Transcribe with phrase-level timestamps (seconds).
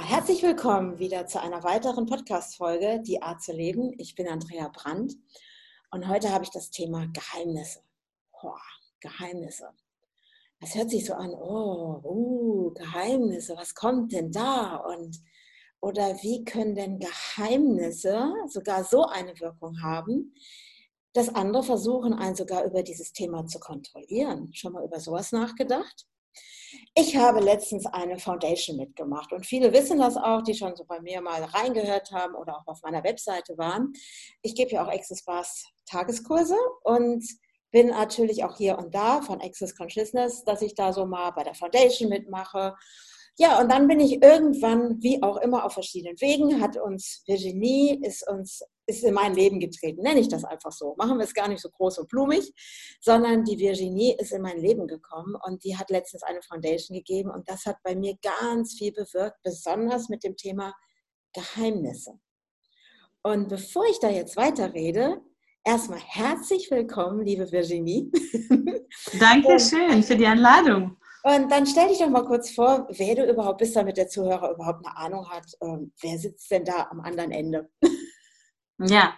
[0.00, 3.92] Herzlich willkommen wieder zu einer weiteren Podcast-Folge, Die Art zu leben.
[3.98, 5.14] Ich bin Andrea Brandt
[5.90, 7.80] und heute habe ich das Thema Geheimnisse.
[8.42, 8.54] Oh,
[9.00, 9.68] Geheimnisse.
[10.60, 14.76] Das hört sich so an, oh, uh, Geheimnisse, was kommt denn da?
[14.76, 15.18] Und,
[15.80, 20.32] oder wie können denn Geheimnisse sogar so eine Wirkung haben,
[21.12, 24.54] dass andere versuchen, einen sogar über dieses Thema zu kontrollieren?
[24.54, 26.06] Schon mal über sowas nachgedacht?
[26.94, 31.00] Ich habe letztens eine Foundation mitgemacht und viele wissen das auch, die schon so bei
[31.00, 33.92] mir mal reingehört haben oder auch auf meiner Webseite waren.
[34.42, 37.24] Ich gebe ja auch Access Bars Tageskurse und
[37.70, 41.44] bin natürlich auch hier und da von Access Consciousness, dass ich da so mal bei
[41.44, 42.74] der Foundation mitmache
[43.40, 48.00] ja, und dann bin ich irgendwann, wie auch immer, auf verschiedenen Wegen, hat uns Virginie,
[48.02, 50.02] ist uns, ist in mein Leben getreten.
[50.02, 50.94] Nenne ich das einfach so.
[50.96, 52.52] Machen wir es gar nicht so groß und blumig,
[53.00, 57.30] sondern die Virginie ist in mein Leben gekommen und die hat letztens eine Foundation gegeben
[57.30, 60.74] und das hat bei mir ganz viel bewirkt, besonders mit dem Thema
[61.34, 62.18] Geheimnisse.
[63.22, 65.20] Und bevor ich da jetzt weiterrede,
[65.64, 68.10] erstmal herzlich willkommen, liebe Virginie.
[69.20, 70.96] Dankeschön für die Einladung.
[71.24, 74.54] Und dann stell dich doch mal kurz vor, wer du überhaupt bist, damit der Zuhörer
[74.54, 77.68] überhaupt eine Ahnung hat, ähm, wer sitzt denn da am anderen Ende?
[78.78, 79.14] Ja,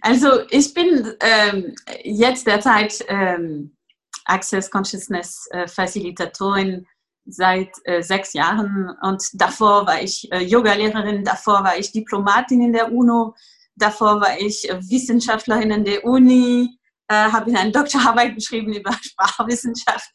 [0.00, 3.76] also ich bin ähm, jetzt derzeit ähm,
[4.24, 6.86] Access Consciousness äh, Facilitatorin
[7.26, 12.72] seit äh, sechs Jahren und davor war ich äh, Yogalehrerin, davor war ich Diplomatin in
[12.72, 13.34] der UNO,
[13.76, 16.78] davor war ich äh, Wissenschaftlerin in der Uni,
[17.08, 20.10] äh, habe ich eine Doktorarbeit geschrieben über Sprachwissenschaft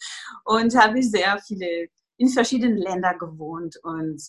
[0.46, 4.22] und habe sehr viele in verschiedenen Ländern gewohnt und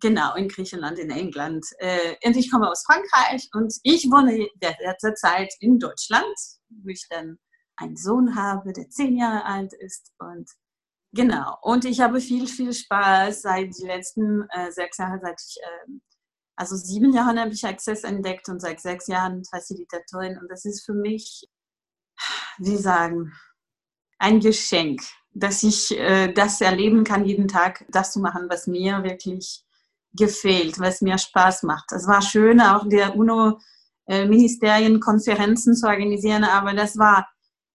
[0.00, 1.64] genau in Griechenland, in England.
[1.78, 6.34] Äh, und ich komme aus Frankreich und ich wohne derzeit in Deutschland,
[6.68, 7.38] wo ich dann
[7.76, 10.48] einen Sohn habe, der zehn Jahre alt ist und
[11.12, 11.56] Genau.
[11.62, 15.92] Und ich habe viel, viel Spaß seit den letzten äh, sechs Jahren, seit ich, äh,
[16.54, 20.36] also sieben Jahren habe ich Access entdeckt und seit sechs Jahren Facilitatorin.
[20.38, 21.48] Und das ist für mich
[22.58, 23.32] wie sagen,
[24.18, 29.02] ein Geschenk, dass ich äh, das erleben kann, jeden Tag das zu machen, was mir
[29.04, 29.64] wirklich
[30.12, 31.90] gefällt, was mir Spaß macht.
[31.92, 37.28] Es war schön, auch der UNO-Ministerien-Konferenzen zu organisieren, aber das war,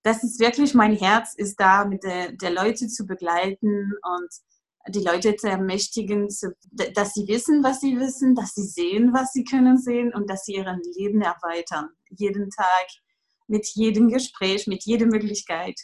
[0.03, 4.29] das ist wirklich mein Herz, ist da, mit der, der Leute zu begleiten und
[4.89, 6.27] die Leute zu ermächtigen,
[6.71, 10.43] dass sie wissen, was sie wissen, dass sie sehen, was sie können sehen und dass
[10.43, 11.89] sie ihren Leben erweitern.
[12.09, 12.87] Jeden Tag
[13.47, 15.79] mit jedem Gespräch, mit jeder Möglichkeit.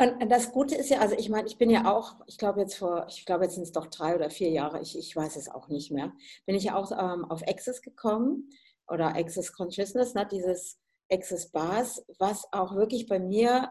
[0.00, 2.76] Und das Gute ist ja, also ich meine, ich bin ja auch, ich glaube jetzt
[2.76, 5.48] vor, ich glaube jetzt sind es doch drei oder vier Jahre, ich, ich weiß es
[5.48, 6.12] auch nicht mehr,
[6.46, 8.48] bin ich ja auch ähm, auf Access gekommen
[8.86, 10.78] oder Access Consciousness, ne, dieses
[11.10, 13.70] Access Bars, was auch wirklich bei mir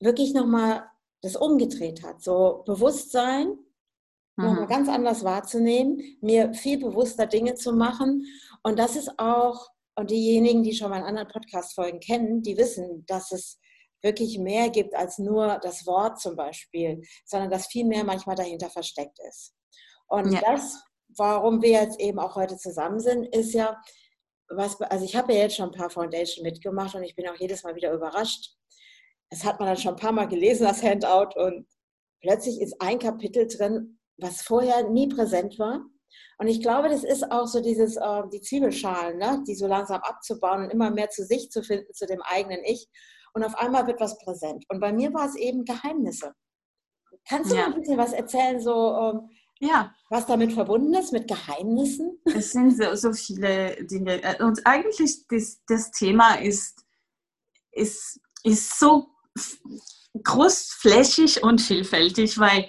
[0.00, 0.84] wirklich nochmal
[1.22, 2.22] das umgedreht hat.
[2.22, 3.56] So Bewusstsein
[4.36, 4.44] mhm.
[4.44, 8.26] nochmal ganz anders wahrzunehmen, mir viel bewusster Dinge zu machen.
[8.62, 13.30] Und das ist auch und diejenigen, die schon mal anderen Podcast-Folgen kennen, die wissen, dass
[13.30, 13.58] es
[14.02, 18.70] wirklich mehr gibt als nur das Wort zum Beispiel, sondern dass viel mehr manchmal dahinter
[18.70, 19.54] versteckt ist.
[20.08, 20.40] Und ja.
[20.40, 20.82] das,
[21.16, 23.80] warum wir jetzt eben auch heute zusammen sind, ist ja,
[24.48, 27.36] was, also ich habe ja jetzt schon ein paar Foundation mitgemacht und ich bin auch
[27.36, 28.54] jedes Mal wieder überrascht.
[29.30, 31.66] Das hat man dann schon ein paar Mal gelesen, das Handout, und
[32.20, 35.86] plötzlich ist ein Kapitel drin, was vorher nie präsent war
[36.38, 39.42] und ich glaube, das ist auch so dieses, äh, die Zwiebelschalen, ne?
[39.46, 42.88] die so langsam abzubauen und immer mehr zu sich zu finden, zu dem eigenen Ich.
[43.34, 44.64] Und auf einmal wird was präsent.
[44.68, 46.34] Und bei mir war es eben Geheimnisse.
[47.28, 47.62] Kannst du ja.
[47.62, 49.30] mal ein bisschen was erzählen, so ähm,
[49.60, 49.94] ja.
[50.10, 52.18] was damit verbunden ist, mit Geheimnissen?
[52.24, 54.20] Es sind so, so viele Dinge.
[54.40, 56.84] Und eigentlich das, das Thema ist,
[57.70, 59.06] ist, ist so
[60.22, 62.68] großflächig und vielfältig, weil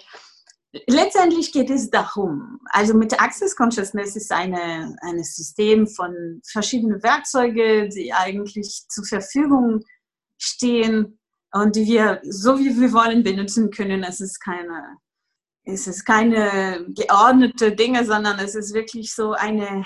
[0.87, 7.89] letztendlich geht es darum, also mit Access Consciousness ist eine, ein System von verschiedenen Werkzeugen,
[7.89, 9.81] die eigentlich zur Verfügung
[10.43, 11.19] stehen
[11.51, 14.03] und die wir so wie wir wollen benutzen können.
[14.03, 14.97] Es ist keine,
[15.63, 19.85] es ist keine geordnete Dinge, sondern es ist wirklich so eine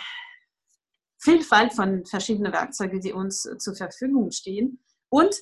[1.20, 4.84] Vielfalt von verschiedenen Werkzeugen, die uns zur Verfügung stehen.
[5.10, 5.36] Und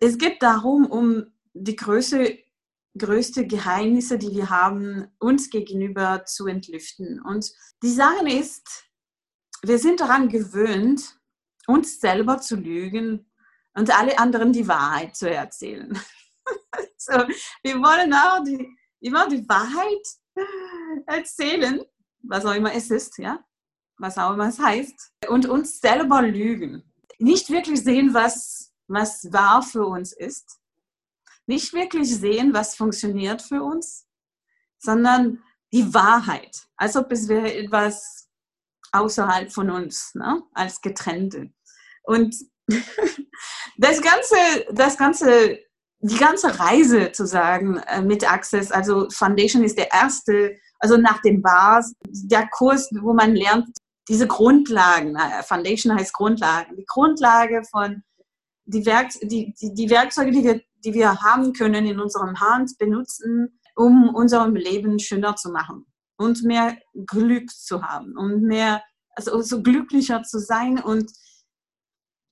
[0.00, 2.38] es geht darum, um die Größe
[2.98, 7.20] größte Geheimnisse, die wir haben, uns gegenüber zu entlüften.
[7.20, 7.52] Und
[7.82, 8.84] die Sache ist,
[9.62, 11.20] wir sind daran gewöhnt,
[11.66, 13.29] uns selber zu lügen
[13.74, 15.98] und alle anderen die Wahrheit zu erzählen.
[16.96, 17.12] so,
[17.62, 18.68] wir wollen auch die,
[19.00, 20.06] immer die Wahrheit
[21.06, 21.82] erzählen,
[22.22, 23.44] was auch immer es ist, ja,
[23.98, 26.82] was auch immer es heißt, und uns selber lügen.
[27.18, 30.60] Nicht wirklich sehen, was, was wahr für uns ist
[31.50, 34.06] nicht wirklich sehen, was funktioniert für uns,
[34.78, 38.30] sondern die Wahrheit, als ob es wäre etwas
[38.92, 40.42] außerhalb von uns, ne?
[40.54, 41.52] als Getrennte.
[42.04, 42.36] Und
[43.76, 44.36] das ganze,
[44.72, 45.58] das ganze,
[46.00, 51.20] die ganze Reise zu sagen äh, mit Access, also Foundation ist der erste, also nach
[51.22, 53.68] dem Bars, der Kurs, wo man lernt,
[54.08, 58.02] diese Grundlagen, Foundation heißt Grundlagen, die Grundlage von
[58.64, 62.78] die, Werk, die, die, die Werkzeuge, die wir die wir haben können in unserem Hand,
[62.78, 65.86] benutzen, um unser Leben schöner zu machen
[66.16, 66.76] und mehr
[67.06, 68.82] Glück zu haben und mehr,
[69.14, 71.10] also so glücklicher zu sein und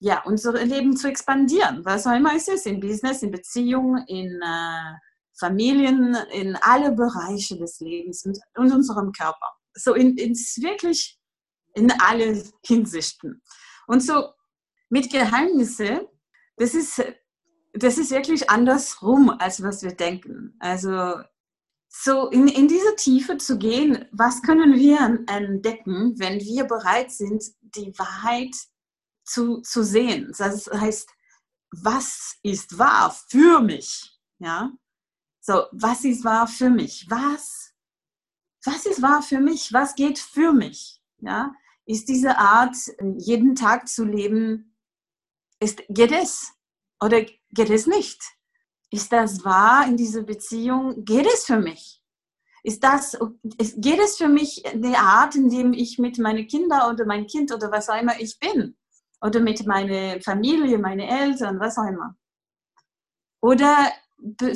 [0.00, 4.40] ja, unser Leben zu expandieren, was auch immer es ist, in Business, in Beziehungen, in
[4.42, 4.94] äh,
[5.38, 9.52] Familien, in alle Bereiche des Lebens und, und unserem Körper.
[9.74, 11.18] So in, in wirklich
[11.74, 13.42] in alle Hinsichten.
[13.86, 14.30] Und so
[14.88, 16.08] mit Geheimnisse,
[16.56, 17.02] das ist
[17.74, 20.56] das ist wirklich andersrum, als was wir denken.
[20.58, 21.20] Also
[21.88, 27.44] so in, in diese Tiefe zu gehen, was können wir entdecken, wenn wir bereit sind,
[27.60, 28.54] die Wahrheit
[29.28, 30.32] zu, zu sehen?
[30.36, 31.10] Das heißt,
[31.70, 34.18] was ist wahr für mich?
[34.38, 34.72] Ja?
[35.40, 37.06] So, was ist wahr für mich?
[37.08, 37.74] Was,
[38.64, 39.72] was ist wahr für mich?
[39.72, 41.00] Was geht für mich?
[41.18, 41.54] Ja?
[41.86, 42.76] Ist diese Art,
[43.16, 44.76] jeden Tag zu leben,
[45.60, 46.52] ist, geht es?
[47.00, 48.22] Oder geht es nicht?
[48.90, 51.04] Ist das wahr in dieser Beziehung?
[51.04, 52.02] Geht es für mich?
[52.62, 53.16] Ist das,
[53.76, 57.52] geht es für mich die Art, in dem ich mit meinen Kindern oder mein Kind
[57.52, 58.76] oder was auch immer ich bin?
[59.20, 62.16] Oder mit meiner Familie, meinen Eltern, was auch immer?
[63.40, 63.90] Oder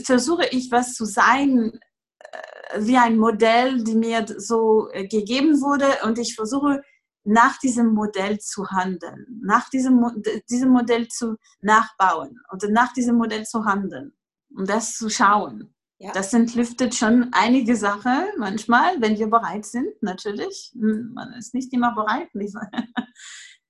[0.04, 1.78] versuche ich was zu sein,
[2.18, 6.82] äh, wie ein Modell, die mir so äh, gegeben wurde und ich versuche
[7.24, 10.04] nach diesem Modell zu handeln, nach diesem,
[10.50, 14.12] diesem Modell zu nachbauen oder nach diesem Modell zu handeln
[14.54, 15.74] und das zu schauen.
[15.98, 16.10] Ja.
[16.12, 20.72] Das entlüftet schon einige Sachen manchmal, wenn wir bereit sind, natürlich.
[20.74, 22.28] Hm, man ist nicht immer bereit.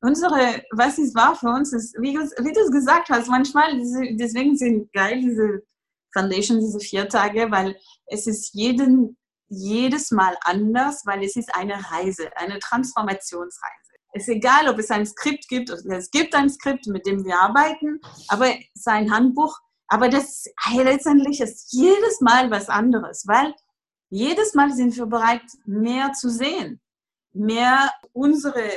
[0.02, 4.02] Unsere, was ist wahr für uns, ist, wie, wie du es gesagt hast, manchmal, diese,
[4.16, 5.62] deswegen sind geil diese
[6.12, 7.76] Foundation, diese vier Tage, weil
[8.06, 9.16] es ist jeden
[9.48, 13.92] jedes Mal anders, weil es ist eine Reise, eine Transformationsreise.
[14.14, 17.38] Es ist egal, ob es ein Skript gibt, es gibt ein Skript, mit dem wir
[17.38, 19.58] arbeiten, aber sein Handbuch,
[19.88, 23.54] aber das letztendlich ist jedes Mal was anderes, weil
[24.10, 26.80] jedes Mal sind wir bereit, mehr zu sehen,
[27.32, 28.68] mehr unsere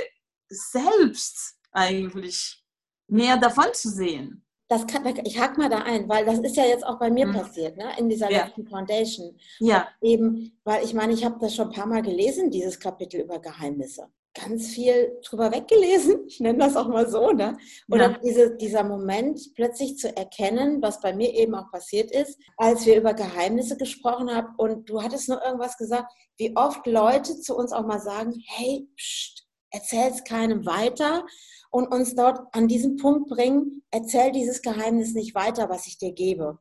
[0.50, 2.64] Selbst eigentlich,
[3.08, 6.66] mehr davon zu sehen das kann, ich hack mal da ein, weil das ist ja
[6.66, 7.34] jetzt auch bei mir mhm.
[7.34, 8.46] passiert, ne, in dieser ja.
[8.46, 9.38] letzten Foundation.
[9.60, 9.88] Ja.
[10.02, 13.40] Eben, weil ich meine, ich habe das schon ein paar Mal gelesen, dieses Kapitel über
[13.40, 14.08] Geheimnisse.
[14.34, 17.58] Ganz viel drüber weggelesen, ich nenne das auch mal so, ne?
[17.90, 18.18] Oder ja.
[18.22, 22.98] diese, dieser Moment, plötzlich zu erkennen, was bei mir eben auch passiert ist, als wir
[22.98, 27.72] über Geheimnisse gesprochen haben und du hattest nur irgendwas gesagt, wie oft Leute zu uns
[27.72, 29.45] auch mal sagen, hey, pst,
[29.76, 31.26] erzähl's keinem weiter
[31.70, 36.14] und uns dort an diesen Punkt bringen, erzähl dieses Geheimnis nicht weiter, was ich dir
[36.14, 36.58] gebe.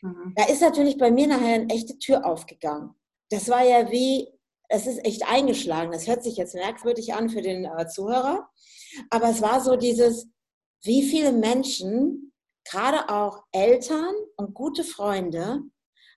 [0.00, 0.32] Mhm.
[0.34, 2.94] Da ist natürlich bei mir nachher eine echte Tür aufgegangen.
[3.30, 4.28] Das war ja wie,
[4.68, 5.92] es ist echt eingeschlagen.
[5.92, 8.48] Das hört sich jetzt merkwürdig an für den äh, Zuhörer,
[9.10, 10.28] aber es war so dieses,
[10.82, 12.32] wie viele Menschen,
[12.64, 15.60] gerade auch Eltern und gute Freunde,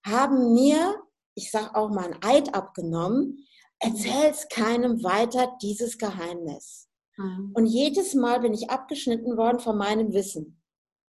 [0.05, 0.95] haben mir,
[1.35, 3.45] ich sage auch mal ein Eid abgenommen,
[3.79, 6.87] erzähl's keinem weiter dieses Geheimnis.
[7.17, 7.51] Mhm.
[7.53, 10.61] Und jedes Mal bin ich abgeschnitten worden von meinem Wissen.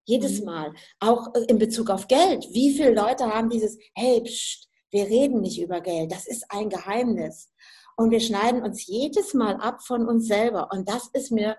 [0.04, 0.46] Jedes mhm.
[0.46, 0.74] Mal.
[1.00, 2.46] Auch äh, in Bezug auf Geld.
[2.52, 6.70] Wie viele Leute haben dieses, hey, pst, wir reden nicht über Geld, das ist ein
[6.70, 7.52] Geheimnis.
[7.96, 10.68] Und wir schneiden uns jedes Mal ab von uns selber.
[10.72, 11.56] Und das ist mir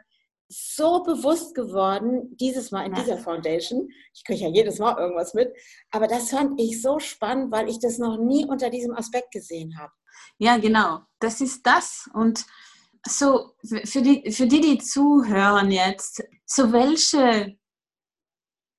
[0.50, 3.88] so bewusst geworden, dieses Mal in dieser Foundation.
[4.13, 5.53] Ich kriege ja jedes Mal irgendwas mit.
[5.91, 9.77] Aber das fand ich so spannend, weil ich das noch nie unter diesem Aspekt gesehen
[9.79, 9.94] habe.
[10.39, 11.01] Ja, genau.
[11.20, 12.10] Das ist das.
[12.13, 12.46] Und
[13.08, 13.51] so
[13.86, 17.56] für die, für die, die zuhören jetzt, so welche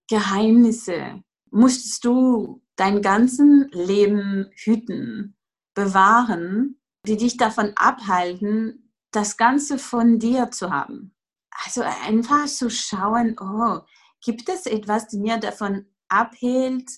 [0.09, 5.37] Geheimnisse musstest du dein ganzes Leben hüten,
[5.75, 11.15] bewahren, die dich davon abhalten, das Ganze von dir zu haben?
[11.51, 13.81] Also einfach zu schauen, oh,
[14.23, 16.91] gibt es etwas, das mir davon abhält,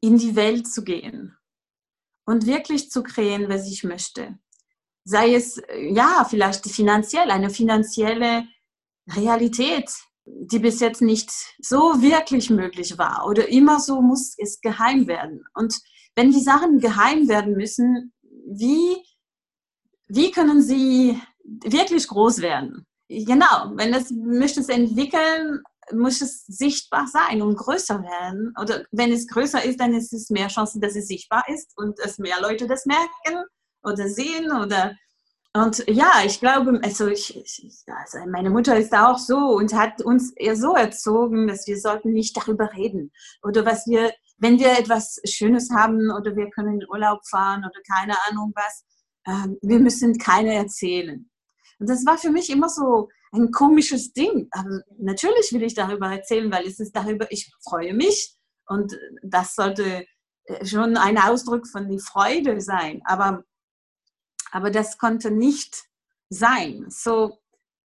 [0.00, 1.36] in die Welt zu gehen
[2.26, 4.38] und wirklich zu kreieren, was ich möchte.
[5.04, 8.46] Sei es, ja, vielleicht finanziell, eine finanzielle
[9.10, 9.90] Realität,
[10.26, 15.44] die bis jetzt nicht so wirklich möglich war oder immer so muss es geheim werden.
[15.54, 15.78] Und
[16.14, 18.12] wenn die Sachen geheim werden müssen,
[18.46, 18.96] wie,
[20.08, 22.86] wie können sie wirklich groß werden?
[23.08, 28.54] Genau, wenn es möchte es entwickeln, muss es sichtbar sein und größer werden.
[28.60, 31.98] Oder wenn es größer ist, dann ist es mehr Chancen, dass es sichtbar ist und
[31.98, 33.44] dass mehr Leute das merken
[33.82, 34.94] oder sehen oder
[35.56, 40.02] und ja, ich glaube, also, ich, ich, also meine Mutter ist auch so und hat
[40.02, 43.12] uns eher so erzogen, dass wir sollten nicht darüber reden.
[43.40, 47.80] Oder was wir, wenn wir etwas Schönes haben oder wir können in Urlaub fahren oder
[47.88, 48.84] keine Ahnung was,
[49.26, 51.30] äh, wir müssen keine erzählen.
[51.84, 54.48] Und das war für mich immer so ein komisches Ding.
[54.52, 58.34] Aber natürlich will ich darüber erzählen, weil es ist darüber, ich freue mich
[58.66, 60.06] und das sollte
[60.44, 63.02] äh, schon ein Ausdruck von die Freude sein.
[63.04, 63.44] Aber
[64.50, 65.76] aber das konnte nicht
[66.30, 66.86] sein.
[66.88, 67.42] So,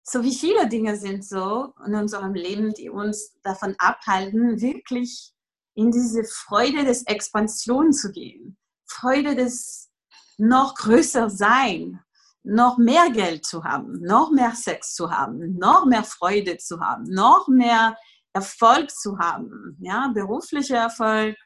[0.04, 5.32] so wie viele Dinge sind so in unserem Leben, die uns davon abhalten, wirklich
[5.74, 8.56] in diese Freude des Expansion zu gehen.
[8.86, 9.90] Freude des
[10.38, 11.98] noch größer sein,
[12.42, 17.04] noch mehr Geld zu haben, noch mehr Sex zu haben, noch mehr Freude zu haben,
[17.04, 17.96] noch mehr
[18.32, 21.36] Erfolg zu haben, ja, beruflicher Erfolg,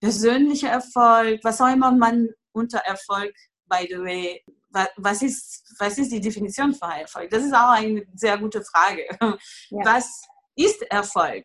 [0.00, 3.32] persönlicher Erfolg, was auch immer man unter Erfolg,
[3.66, 4.44] by the way,
[4.96, 7.30] was ist, was ist die Definition von Erfolg?
[7.30, 9.06] Das ist auch eine sehr gute Frage.
[9.20, 9.84] Ja.
[9.84, 10.22] Was
[10.56, 11.44] ist Erfolg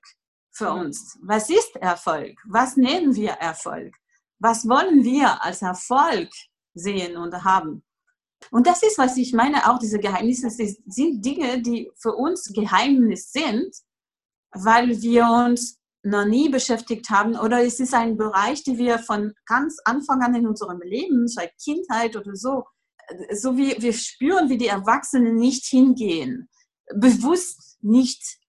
[0.51, 1.17] für uns?
[1.23, 2.37] Was ist Erfolg?
[2.47, 3.95] Was nennen wir Erfolg?
[4.39, 6.29] Was wollen wir als Erfolg
[6.73, 7.83] sehen und haben?
[8.51, 13.31] Und das ist, was ich meine, auch diese Geheimnisse sind Dinge, die für uns Geheimnis
[13.31, 13.75] sind,
[14.51, 19.33] weil wir uns noch nie beschäftigt haben oder es ist ein Bereich, den wir von
[19.45, 22.65] ganz Anfang an in unserem Leben, seit Kindheit oder so,
[23.33, 26.49] so wie wir spüren, wie die Erwachsenen nicht hingehen,
[26.95, 28.39] bewusst nicht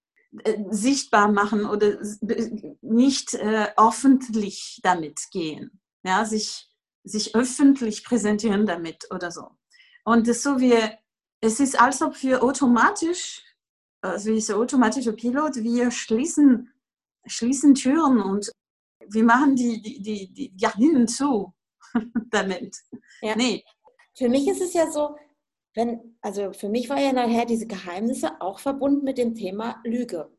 [0.45, 1.99] äh, sichtbar machen oder
[2.81, 6.69] nicht äh, öffentlich damit gehen, ja, sich,
[7.05, 9.58] sich öffentlich präsentieren damit oder so.
[10.09, 10.73] Und so wie,
[11.43, 13.43] es ist, als ob wir automatisch,
[14.01, 16.73] also wie so automatischer Pilot, wir schließen,
[17.27, 18.51] schließen Türen und
[19.07, 21.53] wir machen die, die, die, die Gardinen zu
[22.31, 22.75] damit.
[23.21, 23.37] Ja.
[23.37, 23.63] Nee,
[24.17, 25.15] für mich ist es ja so,
[25.75, 30.31] wenn, also für mich war ja nachher diese Geheimnisse auch verbunden mit dem Thema Lüge.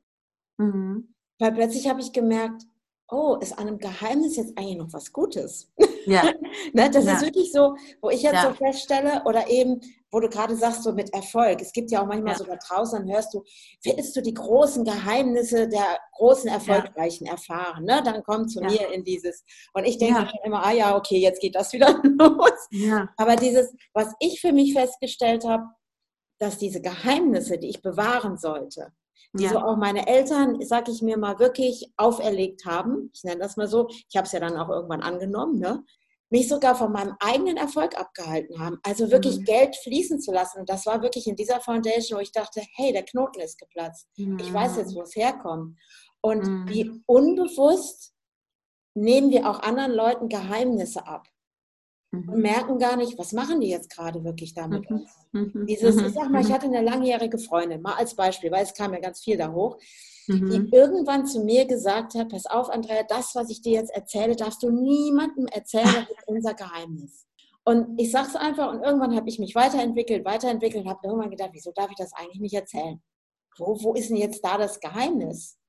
[0.57, 1.13] Mhm.
[1.37, 2.63] Weil plötzlich habe ich gemerkt,
[3.07, 5.71] oh, ist an einem Geheimnis jetzt eigentlich noch was Gutes?
[6.09, 6.23] Ja.
[6.73, 7.13] ne, das ja.
[7.13, 8.49] ist wirklich so, wo ich jetzt ja.
[8.49, 9.79] so feststelle, oder eben,
[10.11, 11.61] wo du gerade sagst, so mit Erfolg.
[11.61, 13.43] Es gibt ja auch manchmal so da draußen, dann hörst du,
[13.83, 17.85] willst du die großen Geheimnisse der großen Erfolgreichen erfahren?
[17.85, 18.01] Ne?
[18.03, 19.43] Dann komm zu mir in dieses.
[19.73, 23.11] Und ich denke immer, ah ja, okay, jetzt geht das wieder los.
[23.17, 25.63] Aber dieses, was ich für mich festgestellt habe,
[26.39, 28.93] dass diese Geheimnisse, die ich bewahren sollte,
[29.33, 29.51] die ja.
[29.51, 33.11] so auch meine Eltern, sag ich mir mal, wirklich auferlegt haben.
[33.13, 33.87] Ich nenne das mal so.
[34.09, 35.83] Ich habe es ja dann auch irgendwann angenommen, ne?
[36.29, 38.79] Mich sogar von meinem eigenen Erfolg abgehalten haben.
[38.83, 39.45] Also wirklich mhm.
[39.45, 40.59] Geld fließen zu lassen.
[40.59, 44.07] Und das war wirklich in dieser Foundation, wo ich dachte, hey, der Knoten ist geplatzt.
[44.17, 44.37] Mhm.
[44.39, 45.77] Ich weiß jetzt, wo es herkommt.
[46.21, 46.69] Und mhm.
[46.69, 48.13] wie unbewusst
[48.93, 51.27] nehmen wir auch anderen Leuten Geheimnisse ab
[52.11, 52.29] mhm.
[52.29, 55.05] und merken gar nicht, was machen die jetzt gerade wirklich damit mhm.
[55.31, 55.65] mhm.
[55.65, 56.53] Dieses, ich sag mal, ich mhm.
[56.53, 59.77] hatte eine langjährige Freundin, mal als Beispiel, weil es kam ja ganz viel da hoch,
[60.33, 60.49] mhm.
[60.49, 64.35] die irgendwann zu mir gesagt hat, pass auf, Andrea, das, was ich dir jetzt erzähle,
[64.35, 67.25] darfst du niemandem erzählen, das ist unser Geheimnis.
[67.65, 71.29] Und ich sage es einfach und irgendwann habe ich mich weiterentwickelt, weiterentwickelt und habe irgendwann
[71.29, 73.01] gedacht, wieso darf ich das eigentlich nicht erzählen?
[73.57, 75.59] Wo, wo ist denn jetzt da das Geheimnis?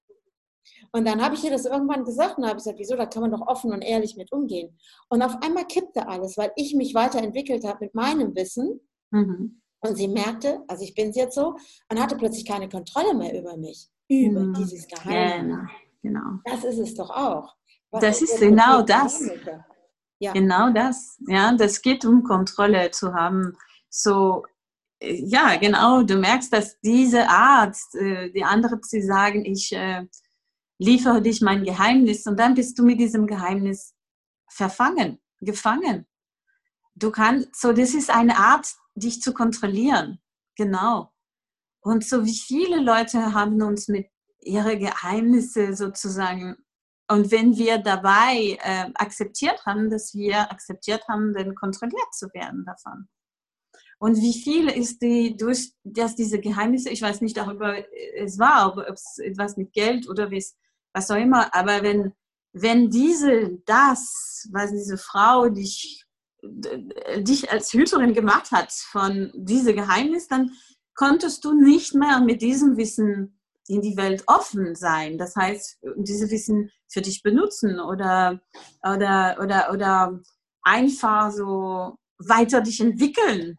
[0.93, 3.33] Und dann habe ich ihr das irgendwann gesagt und habe gesagt, wieso, da kann man
[3.33, 4.79] doch offen und ehrlich mit umgehen.
[5.09, 8.81] Und auf einmal kippte alles, weil ich mich weiterentwickelt habe mit meinem Wissen.
[9.11, 9.61] Mhm.
[9.83, 11.57] Und sie merkte, also ich bin jetzt so,
[11.91, 14.55] und hatte plötzlich keine Kontrolle mehr über mich, über mhm.
[14.55, 15.59] dieses Geheimnis.
[16.03, 16.41] Genau, genau.
[16.45, 17.55] Das ist es doch auch.
[17.91, 19.23] Was das ist genau das.
[20.19, 20.33] Ja.
[20.33, 21.17] Genau das.
[21.27, 23.57] Ja, das geht um Kontrolle zu haben.
[23.89, 24.45] So,
[25.01, 26.03] äh, ja, genau.
[26.03, 30.07] Du merkst, dass diese Art, äh, die andere zu sagen, ich äh,
[30.79, 33.95] liefere dich mein Geheimnis und dann bist du mit diesem Geheimnis
[34.49, 36.07] verfangen, gefangen.
[36.95, 40.21] Du kannst, so das ist eine Art, dich zu kontrollieren.
[40.57, 41.13] Genau.
[41.83, 44.07] Und so wie viele Leute haben uns mit
[44.41, 46.57] ihren Geheimnissen sozusagen
[47.11, 52.65] und wenn wir dabei äh, akzeptiert haben, dass wir akzeptiert haben, dann kontrolliert zu werden
[52.65, 53.09] davon.
[53.99, 57.75] Und wie viel ist die durch dass diese Geheimnisse, ich weiß nicht darüber,
[58.17, 60.57] es war, ob es etwas mit Geld oder es
[60.95, 61.53] was auch immer.
[61.53, 62.13] Aber wenn,
[62.53, 66.05] wenn diese, das, was diese Frau dich,
[66.43, 70.53] dich als Hüterin gemacht hat von diesem Geheimnis, dann
[71.01, 75.17] konntest du nicht mehr mit diesem Wissen in die Welt offen sein.
[75.17, 78.39] Das heißt, diese Wissen für dich benutzen oder,
[78.83, 80.21] oder, oder, oder
[80.63, 83.57] einfach so weiter dich entwickeln.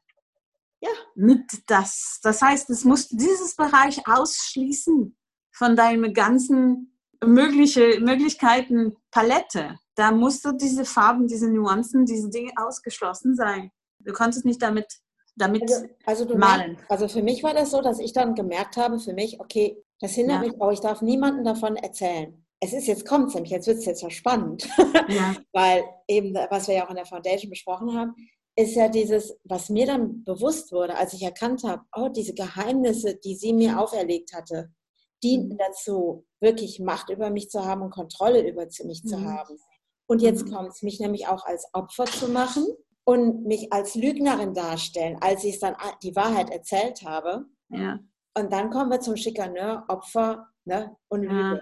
[0.81, 0.91] Ja.
[1.15, 2.19] Mit das.
[2.21, 5.17] Das heißt, es musst dieses Bereich ausschließen
[5.51, 6.95] von deinem ganzen
[7.25, 9.79] mögliche Möglichkeiten Palette.
[9.95, 13.71] Da musste diese Farben, diese Nuancen, diese Dinge ausgeschlossen sein.
[13.97, 15.01] Du konntest nicht damit
[15.35, 16.73] damit also, also malen.
[16.73, 19.77] Merkst, also für mich war das so, dass ich dann gemerkt habe, für mich, okay,
[19.99, 20.49] das hindert ja.
[20.49, 22.45] mich auch, ich darf niemandem davon erzählen.
[22.59, 24.67] Es ist jetzt kommt nämlich, jetzt wird es jetzt ja spannend,
[25.07, 25.35] ja.
[25.53, 28.13] weil eben, was wir ja auch in der Foundation besprochen haben,
[28.55, 33.15] ist ja dieses, was mir dann bewusst wurde, als ich erkannt habe, oh, diese Geheimnisse,
[33.15, 34.71] die sie mir auferlegt hatte,
[35.23, 35.57] dienten mhm.
[35.57, 39.25] dazu, wirklich Macht über mich zu haben und Kontrolle über mich zu mhm.
[39.25, 39.57] haben.
[40.07, 40.51] Und jetzt mhm.
[40.51, 42.65] kommt es, mich nämlich auch als Opfer zu machen
[43.05, 47.45] und mich als Lügnerin darstellen, als ich dann die Wahrheit erzählt habe.
[47.69, 47.99] Ja.
[48.37, 51.55] Und dann kommen wir zum Schikaneur, Opfer ne, und Lüge.
[51.55, 51.61] Ja.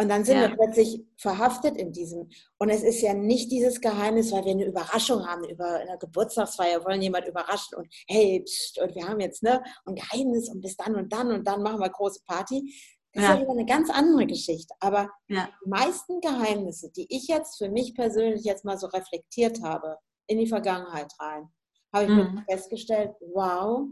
[0.00, 0.48] Und dann sind ja.
[0.48, 2.30] wir plötzlich verhaftet in diesem.
[2.58, 6.82] Und es ist ja nicht dieses Geheimnis, weil wir eine Überraschung haben über eine Geburtstagsfeier,
[6.86, 10.74] wollen jemand überraschen und hey, pst, und wir haben jetzt ne, ein Geheimnis und bis
[10.76, 12.74] dann und dann und dann machen wir große Party.
[13.12, 13.34] Das ja.
[13.34, 14.72] ist ja eine ganz andere Geschichte.
[14.80, 19.98] Aber die meisten Geheimnisse, die ich jetzt für mich persönlich jetzt mal so reflektiert habe,
[20.30, 21.48] in die Vergangenheit rein,
[21.92, 22.44] habe ich mhm.
[22.48, 23.88] festgestellt, wow,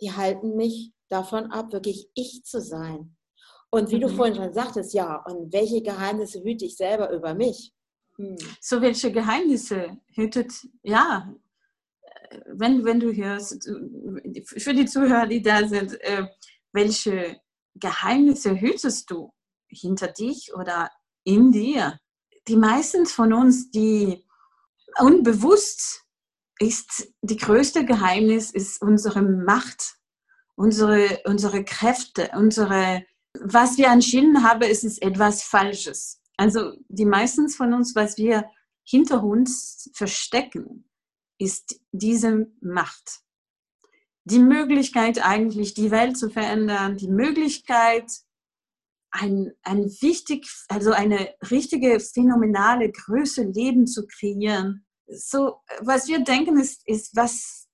[0.00, 3.14] die halten mich davon ab, wirklich ich zu sein.
[3.70, 4.00] Und wie mhm.
[4.00, 7.74] du vorhin schon sagtest, ja, und welche Geheimnisse hüte ich selber über mich?
[8.16, 8.36] Hm.
[8.60, 10.50] So welche Geheimnisse hütet,
[10.82, 11.30] ja,
[12.46, 13.68] wenn, wenn du hörst,
[14.46, 16.26] für die Zuhörer, die da sind, äh,
[16.72, 17.38] welche
[17.74, 19.30] Geheimnisse hütest du
[19.68, 20.90] hinter dich oder
[21.24, 21.98] in dir?
[22.48, 24.25] Die meisten von uns, die
[24.98, 26.04] unbewusst
[26.58, 29.96] ist, die größte Geheimnis ist unsere Macht,
[30.54, 33.04] unsere, unsere Kräfte, unsere
[33.42, 36.20] was wir entschieden haben, ist es etwas Falsches.
[36.36, 38.48] Also die meisten von uns, was wir
[38.84, 40.88] hinter uns verstecken,
[41.38, 43.20] ist diese Macht.
[44.24, 48.10] Die Möglichkeit eigentlich, die Welt zu verändern, die Möglichkeit,
[49.10, 54.85] ein, ein wichtig, also eine richtige phänomenale Größe Leben zu kreieren.
[55.08, 57.68] So, was wir denken, ist, ist was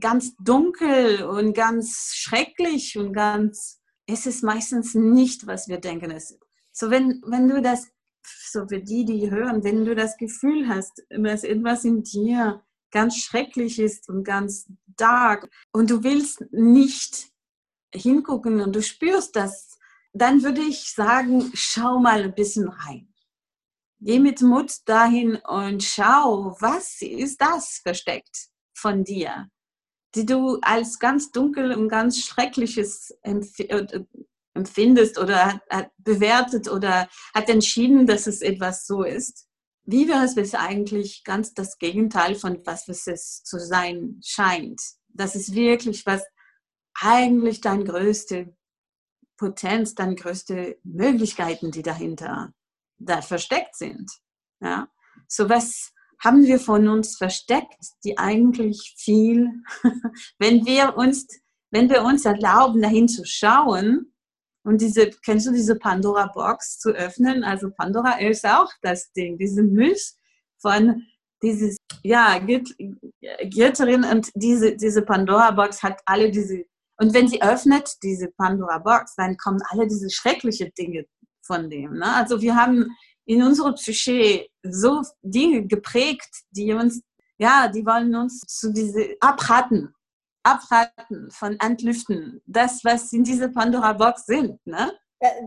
[0.00, 6.10] ganz dunkel und ganz schrecklich und ganz ist es meistens nicht, was wir denken.
[6.10, 6.38] Es,
[6.72, 7.88] so wenn, wenn du das,
[8.24, 13.16] so für die, die hören, wenn du das Gefühl hast, dass etwas in dir ganz
[13.16, 14.66] schrecklich ist und ganz
[14.96, 17.30] dark und du willst nicht
[17.94, 19.78] hingucken und du spürst das,
[20.12, 23.11] dann würde ich sagen, schau mal ein bisschen rein.
[24.04, 29.48] Geh mit Mut dahin und schau, was ist das versteckt von dir?
[30.14, 33.40] die du als ganz dunkel und ganz schreckliches äh,
[34.54, 39.48] empfindest oder hat bewertet oder hat entschieden, dass es etwas so ist.
[39.84, 44.80] Wie wäre es eigentlich ganz das Gegenteil von was es zu sein scheint?
[45.08, 46.22] Das ist wirklich was
[46.94, 48.54] eigentlich deine größte
[49.36, 52.52] Potenz, deine größte Möglichkeiten, die dahinter
[53.04, 54.10] da versteckt sind.
[54.60, 54.88] Ja?
[55.28, 59.50] So was haben wir von uns versteckt, die eigentlich viel,
[60.38, 61.26] wenn wir uns,
[61.70, 64.12] wenn wir uns erlauben, dahin zu schauen
[64.64, 67.42] und diese, kennst du diese Pandora-Box zu öffnen?
[67.42, 70.12] Also Pandora ist auch das Ding, diese Milch
[70.58, 71.02] von
[71.42, 76.64] dieses, ja, Götterin und diese, diese Pandora-Box hat alle diese,
[76.98, 81.06] und wenn sie öffnet, diese Pandora-Box, dann kommen alle diese schrecklichen Dinge
[81.42, 81.98] von dem.
[81.98, 82.14] Ne?
[82.14, 82.86] Also wir haben
[83.24, 87.02] in unserer Psyche so Dinge geprägt, die uns,
[87.38, 89.94] ja, die wollen uns zu diese abraten,
[90.42, 94.92] abraten von Entlüften, das, was in dieser Pandora-Box sind, ne?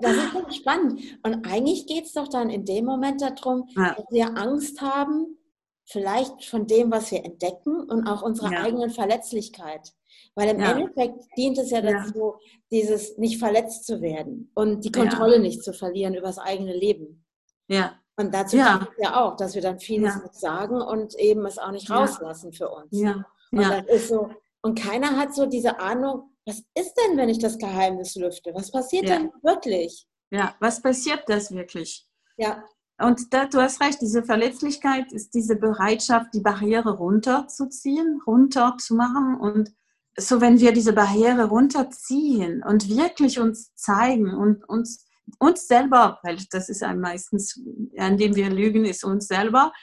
[0.02, 1.02] Das ist ganz spannend.
[1.24, 3.94] Und eigentlich geht es doch dann in dem Moment darum, ja.
[3.94, 5.38] dass wir Angst haben,
[5.86, 8.64] vielleicht von dem, was wir entdecken und auch unserer ja.
[8.64, 9.92] eigenen Verletzlichkeit.
[10.36, 10.72] Weil im ja.
[10.72, 12.36] Endeffekt dient es ja dazu,
[12.70, 17.26] dieses nicht verletzt zu werden und die Kontrolle nicht zu verlieren über das eigene Leben.
[17.68, 17.94] Ja.
[18.18, 18.78] Und dazu ja.
[18.78, 20.30] kommt ja auch, dass wir dann vieles ja.
[20.32, 22.88] sagen und eben es auch nicht rauslassen für uns.
[22.92, 23.26] Ja.
[23.52, 23.82] Und ja.
[23.82, 24.30] das ist so,
[24.62, 28.54] und keiner hat so diese Ahnung, was ist denn, wenn ich das Geheimnis lüfte?
[28.54, 29.18] Was passiert ja.
[29.18, 30.08] denn wirklich?
[30.32, 32.08] Ja, was passiert das wirklich?
[32.38, 32.64] Ja.
[32.98, 39.40] Und da, du hast recht, diese Verletzlichkeit ist diese Bereitschaft, die Barriere runterzuziehen, runterzumachen.
[39.40, 39.74] Und
[40.18, 45.06] so, wenn wir diese Barriere runterziehen und wirklich uns zeigen und uns
[45.40, 47.60] uns selber, weil das ist am meistens,
[47.98, 49.74] an dem wir lügen, ist uns selber.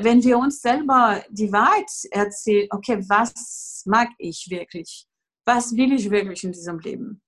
[0.00, 5.06] Wenn wir uns selber die Wahrheit erzählen, okay, was mag ich wirklich?
[5.44, 7.20] Was will ich wirklich in diesem Leben?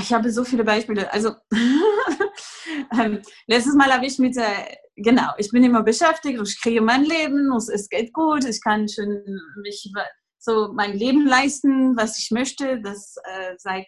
[0.00, 1.12] Ich habe so viele Beispiele.
[1.12, 1.34] Also,
[2.92, 7.04] ähm, letztes Mal habe ich mit, äh, genau, ich bin immer beschäftigt, ich kriege mein
[7.04, 9.22] Leben, es geht gut, ich kann schon
[9.62, 9.92] mich
[10.38, 13.86] so mein Leben leisten, was ich möchte, das äh, seit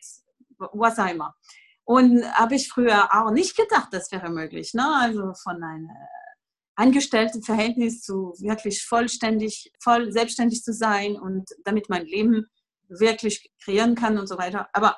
[0.58, 1.34] was immer.
[1.84, 4.74] Und habe ich früher auch nicht gedacht, das wäre möglich.
[4.74, 4.86] Ne?
[5.00, 5.90] Also von einem
[6.76, 12.46] Angestelltenverhältnis zu wirklich vollständig, voll selbstständig zu sein und damit mein Leben
[12.88, 14.68] wirklich kreieren kann und so weiter.
[14.72, 14.96] Aber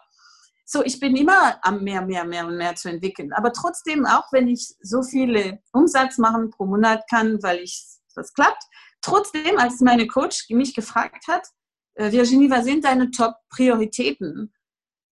[0.64, 3.32] so, ich bin immer am mehr, mehr, mehr und mehr zu entwickeln.
[3.32, 7.84] Aber trotzdem, auch wenn ich so viele Umsatz machen pro Monat kann, weil ich
[8.14, 8.62] das klappt,
[9.02, 11.46] trotzdem, als meine Coach mich gefragt hat,
[11.94, 14.52] äh, Virginie, was sind deine Top-Prioritäten?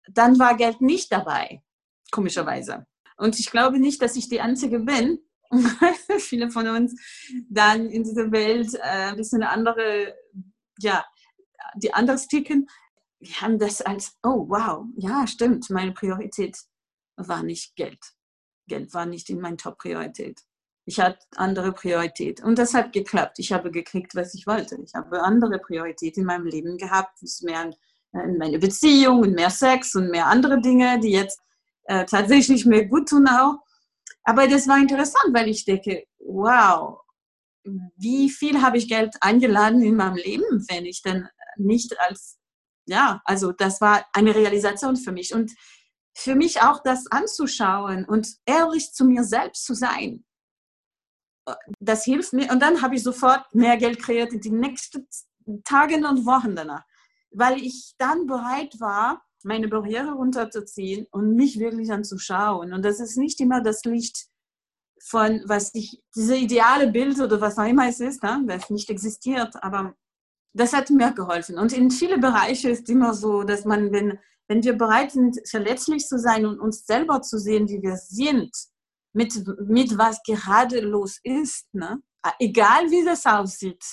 [0.09, 1.63] Dann war Geld nicht dabei,
[2.11, 2.85] komischerweise.
[3.17, 5.19] Und ich glaube nicht, dass ich die Einzige bin.
[6.19, 6.95] Viele von uns
[7.49, 10.15] dann in dieser Welt äh, ein bisschen andere,
[10.79, 11.05] ja,
[11.75, 12.67] die anders ticken.
[13.19, 16.57] Wir haben das als, oh wow, ja, stimmt, meine Priorität
[17.15, 17.99] war nicht Geld.
[18.67, 20.41] Geld war nicht in meiner Top-Priorität.
[20.87, 22.41] Ich hatte andere Priorität.
[22.41, 23.39] Und das hat geklappt.
[23.39, 24.79] Ich habe gekriegt, was ich wollte.
[24.81, 27.21] Ich habe andere Priorität in meinem Leben gehabt.
[27.21, 27.69] Es ist mehr
[28.13, 31.41] in meine Beziehung und mehr Sex und mehr andere Dinge, die jetzt
[31.83, 33.57] äh, tatsächlich mir gut tun auch.
[34.23, 37.01] Aber das war interessant, weil ich denke, wow,
[37.97, 42.39] wie viel habe ich Geld eingeladen in meinem Leben, wenn ich denn nicht als,
[42.85, 45.33] ja, also das war eine Realisation für mich.
[45.33, 45.51] Und
[46.15, 50.23] für mich auch das anzuschauen und ehrlich zu mir selbst zu sein,
[51.79, 52.51] das hilft mir.
[52.51, 55.07] Und dann habe ich sofort mehr Geld kreiert in den nächsten
[55.63, 56.83] Tagen und Wochen danach,
[57.31, 62.73] weil ich dann bereit war, meine Barriere runterzuziehen und mich wirklich anzuschauen.
[62.73, 64.27] Und das ist nicht immer das Licht
[65.03, 68.89] von, was ich, diese ideale Bild oder was auch immer es ist, ne, das nicht
[68.89, 69.95] existiert, aber
[70.53, 71.57] das hat mir geholfen.
[71.57, 76.07] Und in vielen Bereichen ist immer so, dass man, wenn, wenn wir bereit sind, verletzlich
[76.07, 78.51] zu sein und uns selber zu sehen, wie wir sind,
[79.13, 79.33] mit,
[79.67, 82.01] mit was gerade los ist, ne?
[82.39, 83.83] egal wie das aussieht,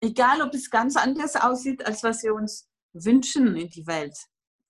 [0.00, 4.16] egal ob es ganz anders aussieht, als was wir uns wünschen in die Welt